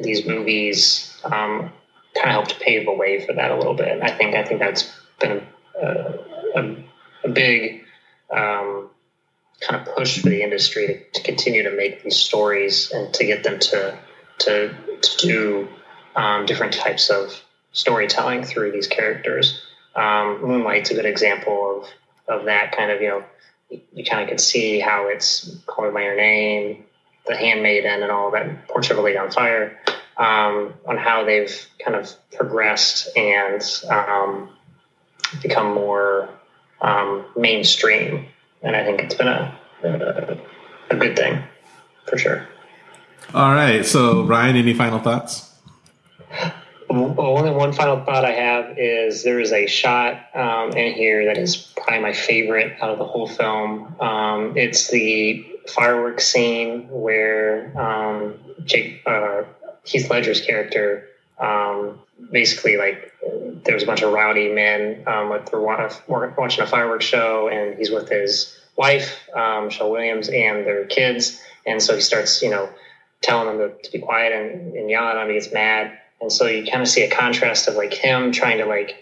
these 0.00 0.26
movies 0.26 1.18
um, 1.24 1.72
kind 2.14 2.26
of 2.26 2.30
helped 2.30 2.60
pave 2.60 2.84
the 2.84 2.92
way 2.92 3.24
for 3.24 3.32
that 3.32 3.50
a 3.50 3.56
little 3.56 3.74
bit. 3.74 4.02
I 4.02 4.10
think 4.10 4.34
I 4.34 4.44
think 4.44 4.60
that's 4.60 4.92
been 5.20 5.42
a, 5.80 6.14
a, 6.56 6.84
a 7.24 7.28
big 7.28 7.84
um, 8.30 8.90
kind 9.60 9.80
of 9.80 9.94
push 9.94 10.20
for 10.20 10.28
the 10.28 10.42
industry 10.42 10.86
to, 10.86 11.20
to, 11.20 11.22
continue 11.24 11.62
to 11.64 11.70
make 11.70 12.02
these 12.02 12.16
stories 12.16 12.92
and 12.92 13.12
to 13.14 13.24
get 13.24 13.42
them 13.42 13.58
to 13.58 13.98
to, 14.38 14.72
to 15.00 15.26
do 15.26 15.68
um, 16.14 16.46
different 16.46 16.72
types 16.72 17.10
of 17.10 17.42
storytelling 17.72 18.44
through 18.44 18.70
these 18.70 18.86
characters. 18.86 19.60
Um, 19.96 20.40
Moonlight's 20.42 20.90
a 20.90 20.94
good 20.94 21.06
example 21.06 21.82
of 22.28 22.38
of 22.40 22.44
that 22.44 22.76
kind 22.76 22.90
of 22.90 23.00
you 23.00 23.08
know 23.08 23.24
you, 23.70 24.04
kind 24.04 24.22
of 24.22 24.28
can 24.28 24.38
see 24.38 24.80
how 24.80 25.08
it's 25.08 25.56
called 25.66 25.92
by 25.92 26.02
your 26.02 26.16
name, 26.16 26.84
the 27.26 27.36
handmaiden, 27.36 28.02
and 28.02 28.10
all 28.10 28.30
that 28.30 28.68
portrait 28.68 28.92
of 28.92 28.98
a 28.98 29.02
lady 29.02 29.18
on 29.18 29.30
fire. 29.30 29.78
Um, 30.16 30.74
on 30.84 30.96
how 30.96 31.24
they've 31.24 31.68
kind 31.78 31.96
of 31.96 32.12
progressed 32.32 33.16
and 33.16 33.62
um, 33.88 34.50
become 35.40 35.72
more 35.72 36.28
um, 36.80 37.24
mainstream, 37.36 38.26
and 38.62 38.76
I 38.76 38.84
think 38.84 39.00
it's 39.00 39.14
been 39.14 39.28
a, 39.28 39.58
a, 39.82 40.38
a 40.90 40.96
good 40.96 41.16
thing 41.16 41.42
for 42.06 42.18
sure. 42.18 42.46
All 43.34 43.52
right, 43.52 43.84
so 43.84 44.22
Ryan, 44.24 44.56
any 44.56 44.74
final 44.74 44.98
thoughts? 44.98 45.52
Only 46.90 47.50
one 47.50 47.72
final 47.74 48.02
thought 48.04 48.24
I 48.24 48.32
have 48.32 48.78
is 48.78 49.22
there 49.22 49.38
is 49.40 49.52
a 49.52 49.66
shot 49.66 50.34
um, 50.34 50.70
in 50.70 50.94
here 50.94 51.26
that 51.26 51.36
is 51.36 51.56
probably 51.76 52.00
my 52.00 52.12
favorite 52.14 52.78
out 52.80 52.88
of 52.88 52.98
the 52.98 53.04
whole 53.04 53.28
film. 53.28 53.94
Um, 54.00 54.56
it's 54.56 54.88
the 54.88 55.46
fireworks 55.68 56.26
scene 56.26 56.88
where 56.88 57.78
um, 57.78 58.34
Jake, 58.64 59.02
uh, 59.06 59.42
Heath 59.84 60.10
Ledger's 60.10 60.40
character 60.40 61.08
um, 61.38 61.98
basically 62.32 62.78
like 62.78 63.12
there 63.64 63.74
was 63.74 63.82
a 63.82 63.86
bunch 63.86 64.02
of 64.02 64.12
rowdy 64.12 64.48
men 64.48 65.02
um, 65.06 65.28
like 65.30 65.50
they're 65.50 65.60
watching 65.60 66.62
a 66.62 66.66
fireworks 66.66 67.04
show 67.04 67.48
and 67.48 67.76
he's 67.78 67.90
with 67.90 68.08
his 68.08 68.58
wife 68.76 69.28
um, 69.34 69.66
Michelle 69.66 69.90
Williams 69.90 70.28
and 70.28 70.66
their 70.66 70.84
kids. 70.84 71.40
And 71.66 71.82
so 71.82 71.94
he 71.94 72.00
starts 72.00 72.42
you 72.42 72.50
know 72.50 72.70
telling 73.20 73.58
them 73.58 73.68
to, 73.70 73.82
to 73.82 73.90
be 73.90 73.98
quiet 73.98 74.32
and, 74.32 74.74
and 74.74 74.90
yelling 74.90 75.16
at 75.16 75.22
him 75.22 75.28
he 75.28 75.34
gets 75.34 75.52
mad. 75.52 75.92
And 76.20 76.32
so 76.32 76.46
you 76.46 76.64
kind 76.64 76.82
of 76.82 76.88
see 76.88 77.02
a 77.02 77.10
contrast 77.10 77.68
of 77.68 77.74
like 77.74 77.92
him 77.92 78.32
trying 78.32 78.58
to 78.58 78.66
like 78.66 78.96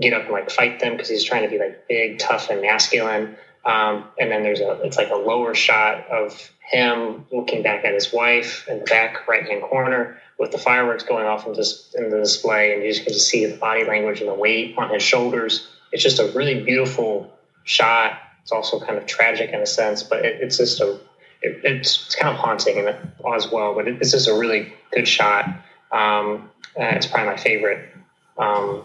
get 0.00 0.12
up 0.12 0.22
and 0.24 0.32
like 0.32 0.50
fight 0.50 0.80
them 0.80 0.92
because 0.92 1.08
he's 1.08 1.24
trying 1.24 1.42
to 1.42 1.48
be 1.48 1.58
like 1.58 1.88
big 1.88 2.18
tough 2.18 2.50
and 2.50 2.60
masculine 2.60 3.34
um, 3.64 4.04
and 4.18 4.30
then 4.30 4.42
there's 4.42 4.60
a 4.60 4.80
it's 4.82 4.96
like 4.96 5.10
a 5.10 5.16
lower 5.16 5.54
shot 5.54 6.06
of 6.08 6.50
him 6.70 7.26
looking 7.30 7.62
back 7.62 7.84
at 7.84 7.94
his 7.94 8.12
wife 8.12 8.66
in 8.68 8.78
the 8.78 8.84
back 8.84 9.28
right 9.28 9.46
hand 9.46 9.62
corner 9.62 10.18
with 10.38 10.50
the 10.50 10.58
fireworks 10.58 11.04
going 11.04 11.26
off 11.26 11.46
in, 11.46 11.52
this, 11.52 11.94
in 11.96 12.10
the 12.10 12.18
display, 12.18 12.72
and 12.72 12.82
you 12.82 12.92
just 12.92 13.04
get 13.04 13.12
to 13.12 13.20
see 13.20 13.46
the 13.46 13.56
body 13.56 13.84
language 13.84 14.20
and 14.20 14.28
the 14.28 14.34
weight 14.34 14.74
on 14.76 14.92
his 14.92 15.02
shoulders. 15.02 15.68
It's 15.92 16.02
just 16.02 16.18
a 16.18 16.32
really 16.34 16.64
beautiful 16.64 17.32
shot. 17.64 18.18
It's 18.42 18.52
also 18.52 18.80
kind 18.80 18.98
of 18.98 19.06
tragic 19.06 19.50
in 19.50 19.60
a 19.60 19.66
sense, 19.66 20.02
but 20.02 20.24
it, 20.24 20.40
it's 20.40 20.56
just 20.58 20.80
a 20.80 20.98
it, 21.42 21.60
it's, 21.62 22.06
it's 22.06 22.14
kind 22.14 22.34
of 22.34 22.40
haunting 22.40 22.78
and 22.78 22.96
as 23.34 23.50
well. 23.50 23.74
But 23.74 23.88
it, 23.88 23.98
it's 24.00 24.10
just 24.10 24.28
a 24.28 24.34
really 24.34 24.72
good 24.92 25.06
shot. 25.06 25.48
Um, 25.92 26.50
it's 26.76 27.06
probably 27.06 27.26
my 27.26 27.36
favorite 27.36 27.88
um, 28.36 28.82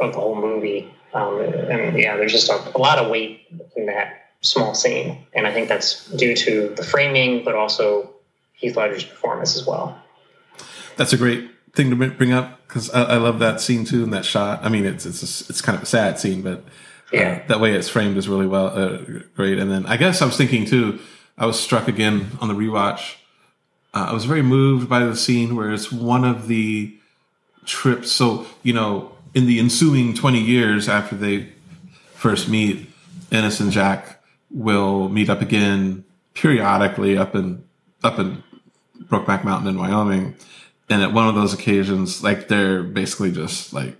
of 0.00 0.12
the 0.12 0.20
whole 0.20 0.36
movie. 0.36 0.92
Um, 1.14 1.40
and 1.40 1.98
yeah, 1.98 2.16
there's 2.16 2.32
just 2.32 2.50
a, 2.50 2.76
a 2.76 2.78
lot 2.78 2.98
of 2.98 3.10
weight 3.10 3.46
in 3.50 3.57
that 3.88 4.30
small 4.40 4.74
scene, 4.74 5.26
and 5.34 5.46
I 5.46 5.52
think 5.52 5.68
that's 5.68 6.06
due 6.10 6.34
to 6.36 6.74
the 6.76 6.84
framing, 6.84 7.44
but 7.44 7.54
also 7.54 8.14
Heath 8.54 8.76
Ledger's 8.76 9.04
performance 9.04 9.56
as 9.56 9.66
well 9.66 10.00
that's 10.98 11.14
a 11.14 11.16
great 11.16 11.48
thing 11.72 11.88
to 11.90 11.96
bring 11.96 12.32
up 12.32 12.60
because 12.66 12.90
I, 12.90 13.04
I, 13.04 13.16
love 13.16 13.38
that 13.38 13.60
scene 13.60 13.86
too 13.86 14.02
and 14.02 14.12
that 14.12 14.26
shot. 14.26 14.62
I 14.62 14.68
mean, 14.68 14.84
it's 14.84 15.06
it's 15.06 15.22
a, 15.22 15.50
it's 15.50 15.62
kind 15.62 15.76
of 15.76 15.82
a 15.82 15.86
sad 15.86 16.18
scene, 16.18 16.42
but 16.42 16.58
uh, 16.58 16.62
yeah, 17.12 17.46
that 17.46 17.60
way 17.60 17.72
it's 17.72 17.88
framed 17.88 18.18
is 18.18 18.28
really 18.28 18.46
well 18.46 18.66
uh, 18.66 18.98
great. 19.34 19.58
And 19.58 19.70
then 19.70 19.86
I 19.86 19.96
guess 19.96 20.20
I 20.20 20.26
was 20.26 20.36
thinking 20.36 20.66
too. 20.66 20.98
I 21.38 21.46
was 21.46 21.58
struck 21.58 21.88
again 21.88 22.32
on 22.40 22.48
the 22.48 22.54
rewatch. 22.54 23.14
Uh, 23.94 24.08
I 24.10 24.12
was 24.12 24.24
very 24.24 24.42
moved 24.42 24.88
by 24.88 25.00
the 25.00 25.16
scene 25.16 25.56
where 25.56 25.72
it's 25.72 25.90
one 25.90 26.24
of 26.24 26.48
the 26.48 26.94
trips. 27.64 28.10
So 28.10 28.46
you 28.62 28.72
know, 28.72 29.12
in 29.34 29.46
the 29.46 29.60
ensuing 29.60 30.14
twenty 30.14 30.40
years 30.40 30.88
after 30.88 31.14
they 31.14 31.52
first 32.14 32.48
meet, 32.48 32.90
Ennis 33.30 33.60
and 33.60 33.72
Jack 33.72 34.22
will 34.50 35.08
meet 35.08 35.28
up 35.28 35.42
again 35.42 36.04
periodically 36.34 37.16
up 37.16 37.34
in 37.34 37.64
up 38.02 38.18
in 38.18 38.42
Brokeback 39.08 39.44
Mountain 39.44 39.68
in 39.68 39.78
Wyoming 39.78 40.36
and 40.90 41.02
at 41.02 41.12
one 41.12 41.28
of 41.28 41.34
those 41.34 41.52
occasions, 41.52 42.22
like 42.22 42.48
they're 42.48 42.82
basically 42.82 43.30
just 43.30 43.72
like 43.72 43.96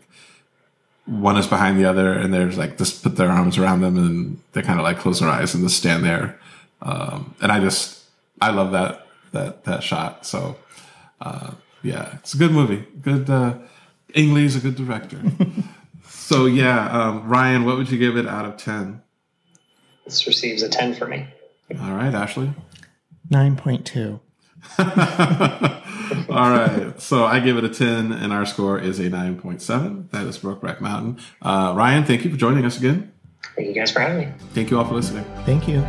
one 1.05 1.37
is 1.37 1.47
behind 1.47 1.79
the 1.79 1.85
other, 1.85 2.13
and 2.13 2.33
there's 2.33 2.57
like 2.57 2.79
just 2.79 3.03
put 3.03 3.17
their 3.17 3.31
arms 3.31 3.59
around 3.59 3.81
them, 3.83 3.97
and 3.97 4.41
they 4.53 4.63
kind 4.63 4.79
of 4.79 4.85
like 4.85 4.99
close 4.99 5.21
their 5.21 5.29
eyes 5.29 5.55
and 5.55 5.63
just 5.63 5.77
stand 5.77 6.05
there. 6.05 6.39
Um, 6.81 7.35
and 7.41 7.53
I 7.53 7.61
just 7.61 8.03
I 8.41 8.51
love 8.51 8.73
that 8.73 9.07
that 9.33 9.65
that 9.65 9.83
shot. 9.83 10.25
So 10.25 10.57
uh, 11.21 11.53
yeah, 11.83 12.15
it's 12.15 12.35
a 12.35 12.39
good 12.39 12.53
movie. 12.53 12.85
Good. 13.03 13.29
Uh, 13.29 13.59
Ang 14.15 14.33
Lee's 14.33 14.57
a 14.57 14.61
good 14.61 14.77
director. 14.77 15.21
so 16.09 16.47
yeah, 16.47 16.91
um, 16.91 17.29
Ryan, 17.29 17.67
what 17.67 17.77
would 17.77 17.91
you 17.91 17.99
give 17.99 18.17
it 18.17 18.27
out 18.27 18.47
of 18.47 18.57
ten? 18.57 19.03
This 20.09 20.27
receives 20.27 20.63
a 20.63 20.71
ten 20.71 20.95
for 20.95 21.07
me. 21.07 21.27
All 21.79 21.93
right, 21.93 22.15
Ashley. 22.15 22.51
Nine 23.29 23.57
point 23.57 23.85
two. 23.85 24.21
All 24.79 26.51
right. 26.51 26.95
So 26.99 27.25
I 27.27 27.41
give 27.41 27.59
it 27.59 27.65
a 27.65 27.69
10, 27.69 28.13
and 28.13 28.33
our 28.33 28.47
score 28.47 28.79
is 28.79 28.99
a 28.99 29.05
9.7. 29.05 30.11
That 30.11 30.27
is 30.27 30.39
Brokeback 30.39 30.81
Mountain. 30.81 31.21
Uh, 31.43 31.75
Ryan, 31.77 32.05
thank 32.05 32.25
you 32.25 32.31
for 32.31 32.37
joining 32.37 32.65
us 32.65 32.79
again. 32.79 33.13
Thank 33.55 33.69
you 33.69 33.75
guys 33.75 33.93
for 33.93 34.01
having 34.01 34.19
me. 34.29 34.35
Thank 34.55 34.71
you 34.71 34.79
all 34.79 34.85
for 34.85 34.95
listening. 34.95 35.25
Thank 35.45 35.69
you. 35.69 35.85